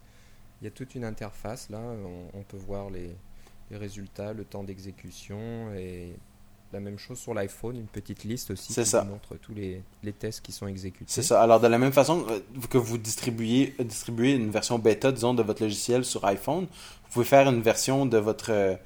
[0.63, 1.81] y a toute une interface là.
[2.35, 3.17] on peut voir les,
[3.71, 6.13] les résultats, le temps d'exécution et
[6.73, 10.41] la même chose sur l'iPhone, une petite liste aussi qui montre tous les, les, tests
[10.41, 11.05] qui sont exécutés.
[11.09, 11.43] C'est ça.
[11.43, 15.43] Alors, de la même façon euh, que vous distribuez, distribuez une version bêta, disons, de
[15.43, 18.79] votre logiciel sur iPhone, vous pouvez faire une version de votre,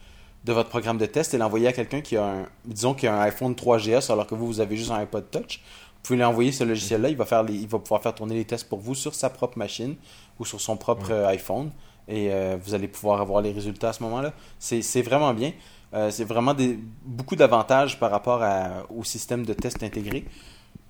[0.44, 3.14] de votre programme de test et l'envoyer à quelqu'un qui a un, disons, qui a
[3.14, 5.60] un iPhone 3GS alors que vous, vous avez juste un iPod Touch.
[5.96, 8.44] Vous pouvez lui envoyer ce logiciel-là, il, va faire il va pouvoir faire tourner les
[8.44, 9.96] tests pour vous sur sa propre machine
[10.38, 11.70] ou sur son propre euh, iPhone
[12.08, 14.34] et euh, vous allez pouvoir avoir les résultats à ce moment-là.
[14.58, 15.52] C'est vraiment bien.
[15.92, 18.42] Euh, c'est vraiment des, beaucoup d'avantages par rapport
[18.90, 20.24] au système de test intégré.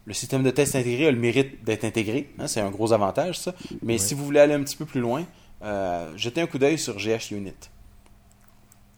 [0.07, 2.31] Le système de test intégré a le mérite d'être intégré.
[2.39, 3.55] Hein, c'est un gros avantage, ça.
[3.83, 5.25] Mais si vous voulez aller un petit peu plus loin,
[5.63, 7.55] euh, jetez un coup d'œil sur GH Unit.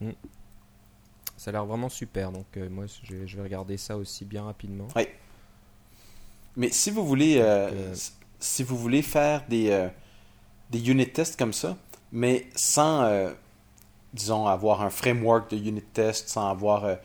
[0.01, 0.11] Hmm.
[1.37, 2.31] Ça a l'air vraiment super.
[2.31, 4.87] Donc, moi, je, vais regarder ça aussi bien rapidement.
[4.95, 5.03] Oui.
[6.55, 7.43] Mais si vous voulez,
[8.39, 9.87] si vous voulez faire des,
[10.71, 11.77] des unit tests comme ça,
[12.11, 13.31] mais sans, euh,
[14.13, 16.95] disons, avoir un framework de unit test, sans avoir euh,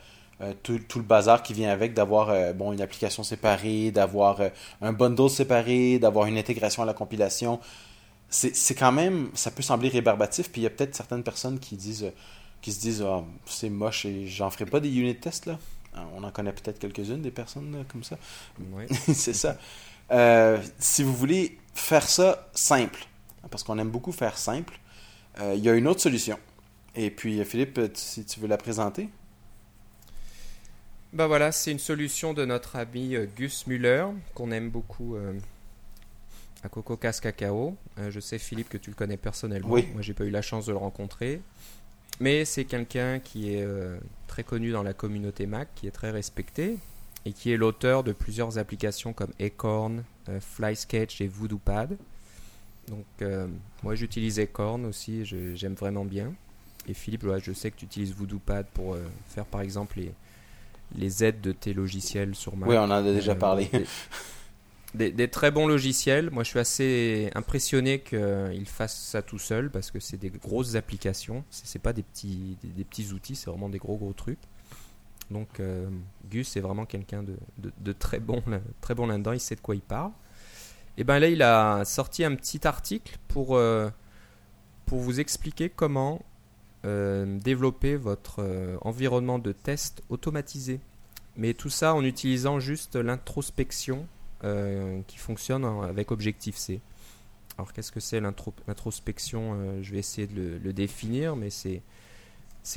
[0.41, 4.41] euh, tout, le bazar qui vient avec, d'avoir bon, une application séparée, d'avoir
[4.81, 7.59] un bundle séparé, d'avoir une intégration à la compilation.
[8.29, 11.75] c'est quand même, ça peut sembler rébarbatif, puis il y a peut-être certaines personnes qui
[11.75, 12.11] disent,
[12.61, 15.59] qui se disent, ah, c'est moche et j'en ferai pas des unit tests là.
[16.15, 18.17] On en connaît peut-être quelques-unes des personnes comme ça.
[18.71, 18.85] Oui.
[19.13, 19.57] c'est ça.
[20.79, 23.05] Si vous voulez faire ça simple,
[23.51, 24.79] parce qu'on aime beaucoup faire simple,
[25.39, 26.37] euh, il y a une autre solution.
[26.95, 29.09] Et puis, Philippe, si tu veux la présenter.
[31.11, 35.15] Ben voilà, c'est une solution de notre ami euh, Gus Muller, qu'on aime beaucoup
[36.63, 37.75] à Coco Cas Cacao.
[38.09, 39.69] je sais, Philippe, que tu le connais personnellement.
[39.69, 39.87] Oui.
[39.93, 41.41] Moi, j'ai pas eu la chance de le rencontrer.
[42.19, 43.67] Mais c'est quelqu'un qui est
[44.27, 46.77] très connu dans la communauté Mac, qui est très respecté,
[47.25, 51.97] et qui est l'auteur de plusieurs applications comme Acorn, euh, FlySketch et VoodooPad.
[52.87, 53.47] Donc euh,
[53.81, 56.33] moi j'utilise Acorn aussi, j'aime vraiment bien.
[56.87, 60.11] Et Philippe, je sais que tu utilises VoodooPad pour euh, faire par exemple les,
[60.97, 62.69] les aides de tes logiciels sur Mac.
[62.69, 63.69] Oui, on en a déjà parlé.
[64.93, 66.29] Des, très bons logiciels.
[66.29, 70.75] Moi, je suis assez impressionné qu'il fasse ça tout seul parce que c'est des grosses
[70.75, 71.43] applications.
[71.49, 74.37] C'est pas des petits, des petits outils, c'est vraiment des gros gros trucs.
[75.31, 75.89] Donc euh,
[76.29, 78.43] Gus est vraiment quelqu'un de, très bon,
[78.81, 80.11] très bon là-dedans, il sait de quoi il parle.
[80.97, 83.89] Et bien là, il a sorti un petit article pour, euh,
[84.87, 86.23] vous expliquer comment
[86.85, 90.79] euh, développer votre environnement de test automatisé.
[91.35, 94.05] Mais tout ça en utilisant juste l'introspection
[95.07, 96.79] qui fonctionne avec Objective-C.
[97.57, 101.81] Alors qu'est-ce que c'est l'introspection Je vais essayer de le définir, mais c'est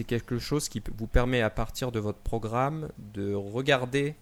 [0.04, 4.14] quelque chose qui vous permet à partir de votre programme de regarder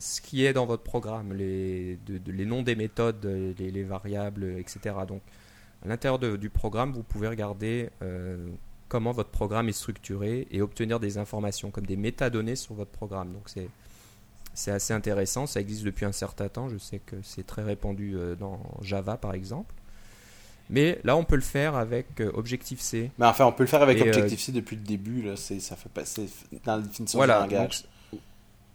[0.00, 3.24] ce qui est dans votre programme, les, les noms des méthodes,
[3.58, 4.96] les, variables, etc.
[5.06, 5.20] Donc
[5.84, 8.48] à l'intérieur du programme, vous pouvez regarder euh,
[8.88, 13.32] comment votre programme est structuré et obtenir des informations comme des métadonnées sur votre programme.
[13.32, 13.68] Donc c'est
[14.52, 18.16] c'est assez intéressant, ça existe depuis un certain temps, je sais que c'est très répandu
[18.16, 19.74] euh, dans Java par exemple.
[20.70, 23.10] Mais là, on peut le faire avec euh, Objective-C.
[23.18, 25.22] Mais enfin, on peut le faire avec Objective-C depuis le début.
[25.22, 25.36] Là.
[25.36, 26.28] Ça fait passer
[26.64, 27.84] dans la définition voilà, du langage.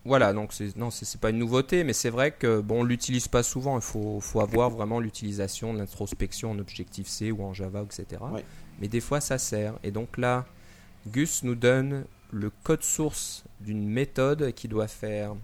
[0.05, 3.27] Voilà, donc c'est, non, c'est, pas une nouveauté, mais c'est vrai que bon, on l'utilise
[3.27, 3.75] pas souvent.
[3.75, 8.21] Il faut, faut avoir vraiment l'utilisation de l'introspection en Objective-C ou en Java, etc.
[8.79, 9.73] Mais des fois, ça sert.
[9.83, 10.45] Et donc là,
[11.07, 15.35] Gus nous donne le code source d'une méthode qui doit faire,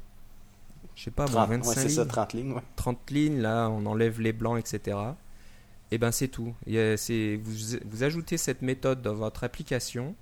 [0.95, 1.89] je sais pas, 25 lignes.
[1.89, 2.53] Ça, 30 lignes.
[2.75, 4.97] 30 lignes, là, on enlève les blancs, etc.
[5.89, 6.53] Et ben c'est tout.
[6.65, 7.43] vous,
[7.85, 10.15] vous, ajoutez cette méthode dans votre application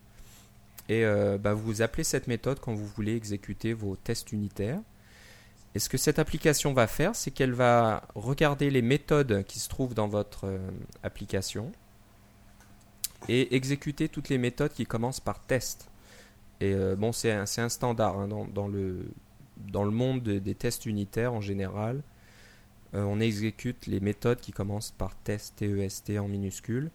[0.89, 4.82] et euh, ben, vous appelez cette méthode quand vous voulez exécuter vos tests unitaires.
[5.75, 9.69] Et ce que cette application va faire, c'est qu'elle va regarder les méthodes qui se
[9.69, 10.58] trouvent dans votre euh,
[11.04, 11.71] application
[13.28, 15.91] et exécuter toutes les méthodes qui commencent par test.
[16.60, 22.02] Et euh, bon, c'est un, standard hein, dans, le, monde des tests unitaires en général.
[22.93, 26.89] On exécute les méthodes qui commencent par test, TEST en minuscule.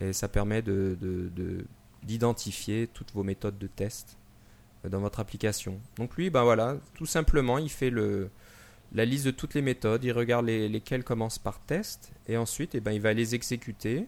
[0.00, 0.98] Et ça permet de,
[2.92, 4.16] toutes vos méthodes de test
[4.84, 5.80] euh, dans votre application.
[5.96, 8.30] Donc lui, ben voilà, tout simplement, il fait le,
[8.92, 12.80] la liste de toutes les méthodes, il regarde lesquelles commencent par test, et ensuite, eh
[12.80, 14.06] ben, il va les exécuter.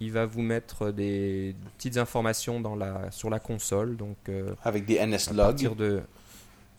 [0.00, 3.96] Il va vous mettre des petites informations dans la, sur la console.
[3.96, 5.76] Donc, euh, Avec des NSLog.
[5.76, 6.02] de,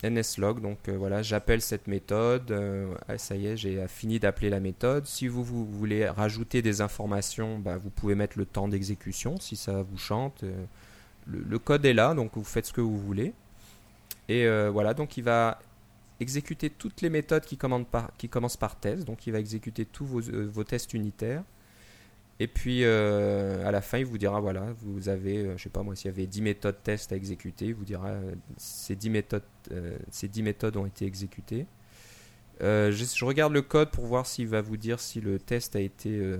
[0.04, 0.62] nslog.
[0.62, 2.52] Donc euh, voilà, j'appelle cette méthode.
[2.52, 5.06] Euh, ah, ça y est, j'ai fini d'appeler la méthode.
[5.06, 9.84] Si vous, voulez rajouter des informations, bah, vous pouvez mettre le temps d'exécution si ça
[9.84, 10.44] vous chante.
[10.44, 10.66] Euh,
[11.28, 13.34] le, code est là, donc vous faites ce que vous voulez.
[14.28, 15.60] Et voilà, donc il va
[16.20, 17.58] exécuter toutes les méthodes qui,
[17.92, 19.06] par, qui commencent par test.
[19.06, 21.44] Donc il va exécuter tous vos tests unitaires.
[22.40, 25.70] Et puis euh, à la fin, il vous dira voilà, vous avez, euh, je sais
[25.70, 28.96] pas moi, s'il y avait 10 méthodes test à exécuter, il vous dira euh, ces,
[28.96, 29.44] 10 méthodes,
[30.12, 31.66] ces 10 méthodes ont été exécutées.
[32.60, 35.80] Je, je, regarde le code pour voir s'il va vous dire si le test a
[35.80, 36.38] été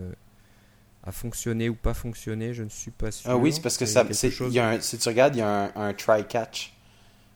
[1.04, 2.54] a fonctionné ou pas fonctionné.
[2.54, 3.30] Je ne suis pas sûr.
[3.30, 4.06] Ah oui, c'est parce que ça,
[4.50, 6.74] y a un, si tu regardes, il y a un, try catch.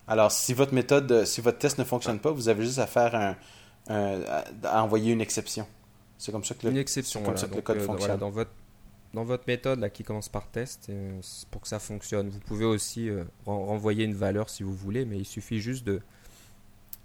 [0.06, 3.14] Alors si votre méthode, si votre test ne fonctionne pas, vous avez juste à faire
[3.14, 3.36] un,
[4.64, 5.66] à envoyer une exception.
[6.20, 8.18] C'est comme ça que le, une exception, comme ça que le code euh, fonctionne.
[8.18, 8.50] dans votre
[9.14, 11.18] dans votre méthode là qui commence par test, euh,
[11.50, 15.18] pour que ça fonctionne, vous pouvez aussi euh, renvoyer une valeur si vous voulez, mais
[15.18, 16.00] il suffit juste de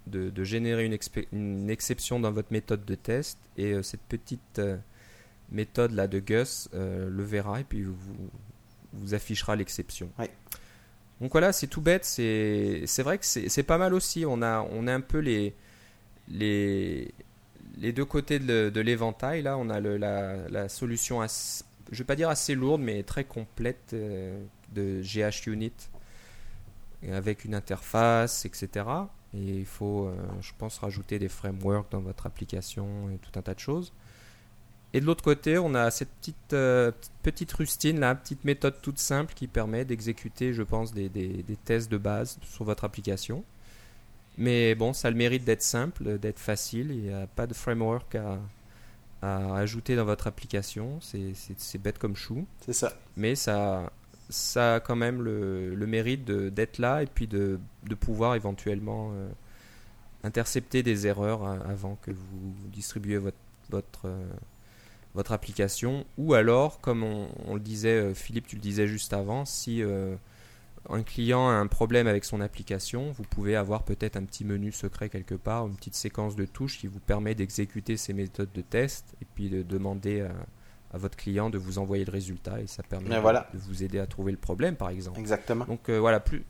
[0.06, 0.96] de, générer une,
[1.32, 4.60] une, exception dans votre méthode de test et cette petite
[5.50, 7.96] méthode là de Gus le verra et puis vous
[8.92, 10.08] vous affichera l'exception.
[11.20, 12.04] Donc voilà, c'est tout bête.
[12.04, 14.24] C'est vrai que c'est pas mal aussi.
[14.24, 15.54] On a, on a un peu les,
[16.28, 17.12] les,
[17.76, 22.28] les deux côtés de, l'éventail, là, on a la, solution, je ne vais pas dire
[22.28, 24.42] assez lourde, mais très complète euh,
[24.74, 25.72] de GHUnit
[27.12, 28.86] avec une interface, etc.
[29.34, 33.42] Et il faut, euh, je pense, rajouter des frameworks dans votre application et tout un
[33.42, 33.92] tas de choses.
[34.92, 36.90] Et de l'autre côté, on a cette petite, euh,
[37.22, 41.10] petite rustine, là, petite méthode toute simple qui permet d'exécuter, je pense, des,
[41.64, 43.44] tests de base sur votre application.
[44.38, 46.90] Mais bon, ça a le mérite d'être simple, d'être facile.
[46.90, 48.38] Il n'y a pas de framework à,
[49.22, 50.98] à ajouter dans votre application.
[51.00, 52.46] C'est bête comme chou.
[52.60, 52.92] C'est ça.
[53.16, 53.90] Mais ça,
[54.28, 59.10] ça a quand même le, le mérite d'être là et puis de, de pouvoir éventuellement
[59.12, 59.28] euh,
[60.22, 63.36] intercepter des erreurs avant que vous distribuez votre,
[63.70, 64.26] votre, euh,
[65.14, 66.04] votre application.
[66.18, 69.82] Ou alors, comme on, on, le disait, euh, Philippe, tu le disais juste avant, si
[70.90, 74.72] un client a un problème avec son application, vous pouvez avoir peut-être un petit menu
[74.72, 78.62] secret quelque part, une petite séquence de touches qui vous permet d'exécuter ces méthodes de
[78.62, 80.32] test et puis de demander à,
[80.92, 83.48] à, votre client de vous envoyer le résultat et ça permet de, voilà.
[83.52, 85.18] de, vous aider à trouver le problème par exemple.
[85.18, 85.64] Exactement.
[85.64, 86.44] Donc euh, voilà, plus,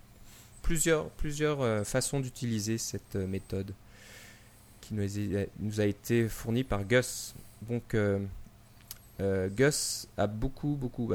[0.62, 3.72] plusieurs, plusieurs euh, façons d'utiliser cette euh, méthode
[4.80, 7.34] qui nous a, nous a, été fournie par Gus.
[7.62, 7.96] Donc
[9.20, 11.10] euh, Gus a beaucoup, beaucoup,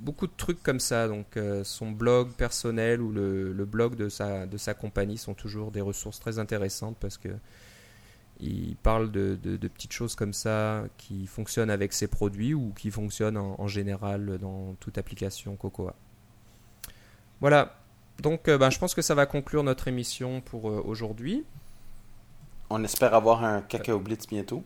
[0.00, 1.08] beaucoup de trucs comme ça.
[1.08, 5.70] Donc, euh, son blog personnel ou le, blog de sa, de sa compagnie sont toujours
[5.70, 7.30] des ressources très intéressantes parce que
[8.38, 12.90] il parle de, de, petites choses comme ça qui fonctionnent avec ses produits ou qui
[12.90, 15.94] fonctionnent en, général dans toute application Cocoa.
[17.40, 17.76] Voilà.
[18.20, 21.44] Donc, euh, bah, je pense que ça va conclure notre émission pour aujourd'hui.
[22.68, 24.62] On espère avoir un cacao blitz bientôt.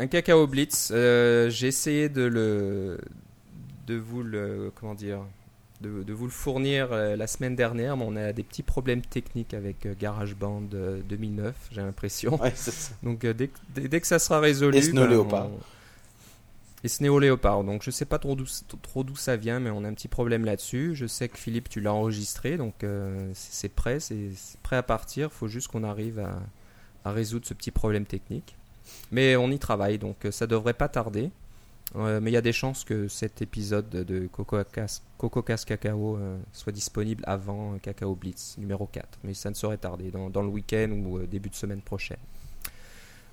[0.00, 0.90] Un cacao blitz.
[0.92, 2.98] Euh, J'ai essayé de le,
[3.86, 5.20] de vous le, comment dire,
[5.82, 9.02] de, de vous le fournir euh, la semaine dernière, mais on a des petits problèmes
[9.02, 10.62] techniques avec euh, GarageBand
[11.06, 12.40] 2009, j'ai l'impression.
[12.40, 12.54] Ouais,
[13.02, 15.48] Donc dès, dès, dès, que ça sera résolu, et Snow ben, Leopard.
[15.48, 15.58] on...
[16.82, 17.62] Et Snow Leopard.
[17.64, 18.46] Donc je sais pas trop d'où
[18.80, 20.92] trop d'où ça vient, mais on a un petit problème là-dessus.
[20.94, 24.30] Je sais que Philippe, tu l'as enregistré, donc euh, c'est prêt, c'est
[24.62, 25.28] prêt à partir.
[25.30, 26.40] Il faut juste qu'on arrive à,
[27.04, 28.56] à résoudre ce petit problème technique.
[29.12, 31.30] Mais on y travaille, donc ça devrait pas tarder.
[31.96, 35.00] Euh, mais il y a des chances que cet épisode de Coco Cas,
[35.66, 39.18] Cacao euh, soit disponible avant Cacao Blitz numéro 4.
[39.24, 42.18] Mais ça ne saurait tarder, dans, le week-end ou euh, début de semaine prochaine.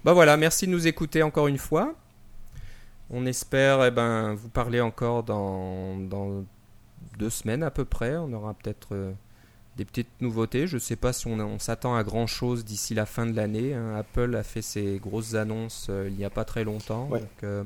[0.03, 1.93] Bah voilà, merci de nous écouter encore une fois.
[3.09, 5.95] On espère eh ben, vous parler encore dans
[7.17, 8.17] deux semaines à peu près.
[8.17, 9.13] On aura peut-être
[9.77, 10.67] des petites nouveautés.
[10.67, 13.35] Je ne sais pas si on, on s'attend à grand chose d'ici la fin de
[13.35, 13.73] l'année.
[13.73, 13.95] Hein.
[13.95, 17.07] Apple a fait ses grosses annonces euh, il n'y a pas très longtemps.
[17.09, 17.23] Ouais.
[17.43, 17.63] Euh,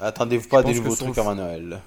[0.00, 1.80] Attendez-vous pas à des nouveaux trucs avant Noël.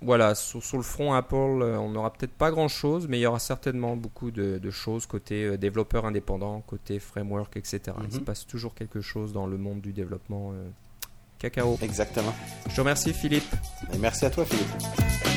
[0.00, 3.22] Voilà, sur, sur, le front Apple, euh, on n'aura peut-être pas grand chose, mais il
[3.22, 7.80] y aura certainement beaucoup de, de choses côté euh, développeur indépendant, côté framework, etc.
[7.86, 8.04] Mm -hmm.
[8.04, 10.52] Il se passe toujours quelque chose dans le monde du développement
[11.38, 11.76] cacao.
[11.82, 12.34] Exactement.
[12.68, 13.52] Je te remercie, Philippe.
[13.92, 15.27] Et merci à toi, Philippe.